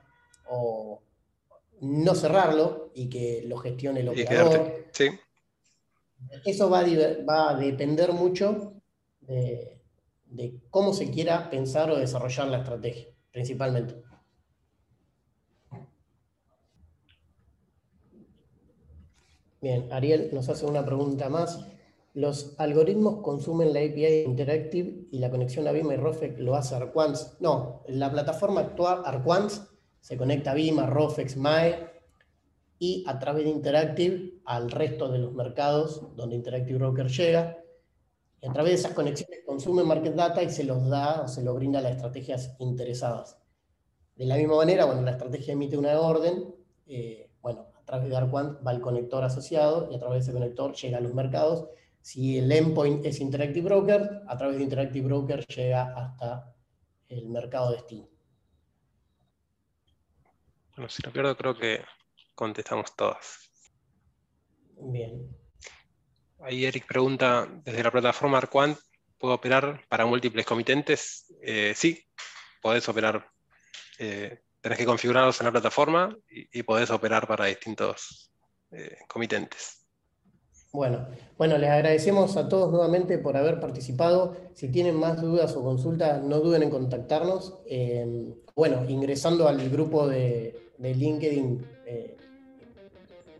o 0.50 1.02
no 1.82 2.14
cerrarlo 2.14 2.90
y 2.94 3.08
que 3.08 3.42
lo 3.46 3.56
gestione 3.58 4.00
el 4.00 4.08
operador. 4.08 4.86
Sí. 4.92 5.10
Eso 6.44 6.70
va 6.70 6.80
a, 6.80 7.54
depender 7.56 8.12
mucho 8.12 8.74
de 9.20 10.60
cómo 10.70 10.94
se 10.94 11.10
quiera 11.10 11.50
pensar 11.50 11.90
o 11.90 11.98
desarrollar 11.98 12.48
la 12.48 12.58
estrategia, 12.58 13.08
principalmente. 13.30 13.96
Bien, 19.60 19.92
Ariel 19.92 20.30
nos 20.32 20.48
hace 20.48 20.66
una 20.66 20.84
pregunta 20.84 21.28
más. 21.28 21.64
¿Los 22.14 22.54
algoritmos 22.58 23.22
consumen 23.22 23.72
la 23.72 23.80
API 23.80 24.24
Interactive 24.26 25.06
y 25.10 25.18
la 25.18 25.30
conexión 25.30 25.66
a 25.66 25.72
Bima 25.72 25.94
y 25.94 25.96
Rofex 25.96 26.38
lo 26.38 26.56
hace 26.56 26.74
Arquans? 26.74 27.36
No, 27.40 27.82
la 27.88 28.10
plataforma 28.10 28.60
actual 28.60 29.02
Arquans 29.04 29.71
se 30.02 30.16
conecta 30.16 30.50
a 30.50 30.54
Bima, 30.54 30.84
Rofex, 30.84 31.36
MAE 31.36 31.88
y 32.80 33.04
a 33.06 33.20
través 33.20 33.44
de 33.44 33.50
Interactive 33.50 34.34
al 34.44 34.68
resto 34.68 35.08
de 35.08 35.20
los 35.20 35.32
mercados 35.32 36.02
donde 36.16 36.34
Interactive 36.34 36.78
Broker 36.78 37.08
llega. 37.08 37.58
Y 38.40 38.48
a 38.48 38.52
través 38.52 38.72
de 38.72 38.78
esas 38.80 38.94
conexiones 38.94 39.44
consume 39.46 39.84
market 39.84 40.16
data 40.16 40.42
y 40.42 40.50
se 40.50 40.64
los 40.64 40.88
da 40.88 41.22
o 41.22 41.28
se 41.28 41.44
lo 41.44 41.54
brinda 41.54 41.78
a 41.78 41.82
las 41.82 41.92
estrategias 41.92 42.56
interesadas. 42.58 43.38
De 44.16 44.26
la 44.26 44.34
misma 44.34 44.56
manera, 44.56 44.86
bueno, 44.86 45.02
la 45.02 45.12
estrategia 45.12 45.52
emite 45.52 45.78
una 45.78 45.98
orden, 46.00 46.52
eh, 46.88 47.30
bueno, 47.40 47.68
a 47.80 47.84
través 47.84 48.08
de 48.08 48.16
Arquant 48.16 48.58
va 48.66 48.72
el 48.72 48.80
conector 48.80 49.22
asociado 49.22 49.88
y 49.88 49.94
a 49.94 50.00
través 50.00 50.26
de 50.26 50.30
ese 50.30 50.32
conector 50.32 50.74
llega 50.74 50.98
a 50.98 51.00
los 51.00 51.14
mercados. 51.14 51.68
Si 52.00 52.38
el 52.38 52.50
endpoint 52.50 53.06
es 53.06 53.20
Interactive 53.20 53.66
Broker, 53.66 54.22
a 54.26 54.36
través 54.36 54.56
de 54.56 54.64
Interactive 54.64 55.06
Broker 55.06 55.46
llega 55.46 55.94
hasta 55.94 56.52
el 57.08 57.28
mercado 57.28 57.70
destino. 57.70 58.11
Bueno, 60.82 60.90
si 60.90 61.02
no 61.06 61.12
pierdo, 61.12 61.36
creo 61.36 61.56
que 61.56 61.80
contestamos 62.34 62.96
todas. 62.96 63.52
Bien. 64.80 65.28
Ahí 66.40 66.64
Eric 66.64 66.88
pregunta, 66.88 67.46
desde 67.62 67.84
la 67.84 67.92
plataforma 67.92 68.38
Arquant, 68.38 68.76
¿puedo 69.16 69.34
operar 69.34 69.84
para 69.88 70.06
múltiples 70.06 70.44
comitentes? 70.44 71.32
Eh, 71.40 71.72
sí, 71.76 72.04
podés 72.60 72.88
operar 72.88 73.30
eh, 74.00 74.40
tenés 74.60 74.76
que 74.76 74.84
configurarlos 74.84 75.40
en 75.40 75.44
la 75.44 75.52
plataforma 75.52 76.18
y, 76.28 76.64
podés 76.64 76.90
operar 76.90 77.28
para 77.28 77.46
distintos 77.46 78.32
eh, 78.72 78.96
comitentes. 79.06 79.86
Bueno, 80.72 81.06
bueno, 81.36 81.58
les 81.58 81.68
agradecemos 81.68 82.36
a 82.38 82.48
todos 82.48 82.72
nuevamente 82.72 83.18
por 83.18 83.36
haber 83.36 83.60
participado. 83.60 84.34
Si 84.54 84.68
tienen 84.72 84.96
más 84.96 85.20
dudas 85.20 85.54
o 85.54 85.62
consultas, 85.62 86.22
no 86.24 86.40
duden 86.40 86.62
en 86.62 86.70
contactarnos. 86.70 87.60
Eh, 87.66 88.34
bueno, 88.56 88.88
ingresando 88.88 89.48
al 89.48 89.68
grupo 89.68 90.08
de, 90.08 90.61
LinkedIn, 90.82 91.66
eh, 91.86 92.16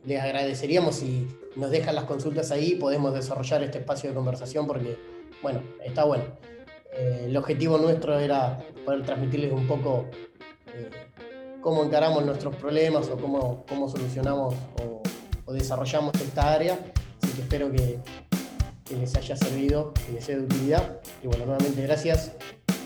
les 0.05 0.21
agradeceríamos 0.21 0.97
si 0.97 1.29
nos 1.57 1.71
dejan 1.71 1.95
las 1.95 2.05
consultas 2.05 2.51
ahí, 2.51 2.77
podemos 2.77 3.15
desarrollar 3.15 3.63
este 3.63 3.79
espacio 3.79 4.11
de 4.11 4.15
conversación 4.15 4.67
porque, 4.67 4.97
bueno, 5.43 5.63
está 5.85 6.05
bueno. 6.05 6.25
el 6.97 7.37
objetivo 7.37 7.79
nuestro 7.79 8.19
era 8.19 8.59
poder 8.85 9.03
transmitirles 9.03 9.53
un 9.53 9.67
poco 9.67 10.07
cómo 11.63 11.85
encaramos 11.85 12.25
nuestros 12.27 12.55
problemas 12.57 13.09
o 13.09 13.17
cómo, 13.17 13.65
cómo 13.67 13.89
solucionamos 13.89 14.55
o, 14.83 15.03
desarrollamos 15.53 16.15
esta 16.15 16.53
área. 16.53 16.79
Así 17.23 17.33
que 17.35 17.43
espero 17.43 17.71
que, 17.71 17.99
les 18.91 19.17
haya 19.17 19.37
servido, 19.37 19.95
que 19.95 20.13
les 20.13 20.25
sea 20.25 20.37
de 20.37 20.43
utilidad. 20.43 21.01
Y 21.23 21.27
bueno, 21.27 21.47
nuevamente 21.47 21.83
gracias 21.83 22.33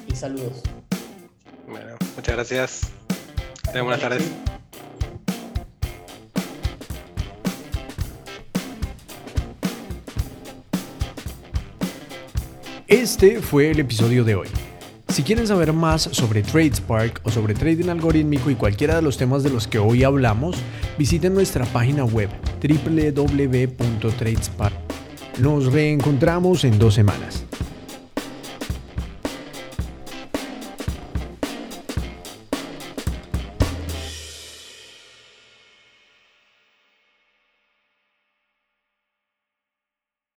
y 0.07 0.15
saludos. 0.15 0.63
Bueno, 1.69 1.97
muchas 2.17 2.35
gracias. 2.35 2.96
Buenas 3.83 4.01
tardes. 4.01 4.23
Este 12.89 13.41
fue 13.41 13.73
el 13.73 13.81
episodio 13.81 14.23
de 14.23 14.37
hoy. 14.37 14.47
Si 15.09 15.23
quieren 15.23 15.47
saber 15.47 15.73
más 15.73 16.03
sobre 16.03 16.43
TradeSpark 16.43 17.23
o 17.25 17.31
sobre 17.31 17.55
trading 17.55 17.89
algorítmico 17.89 18.51
y 18.51 18.55
cualquiera 18.55 18.97
de 18.97 19.03
los 19.03 19.17
temas 19.17 19.43
de 19.43 19.49
los 19.51 19.67
que 19.67 19.79
hoy 19.79 20.05
hablamos, 20.05 20.57
visiten 20.99 21.33
nuestra 21.35 21.65
página 21.67 22.05
web 22.05 22.29
www.tradespark. 22.61 24.75
Nos 25.39 25.73
reencontramos 25.73 26.65
en 26.65 26.79
dos 26.79 26.95
semanas. 26.95 27.46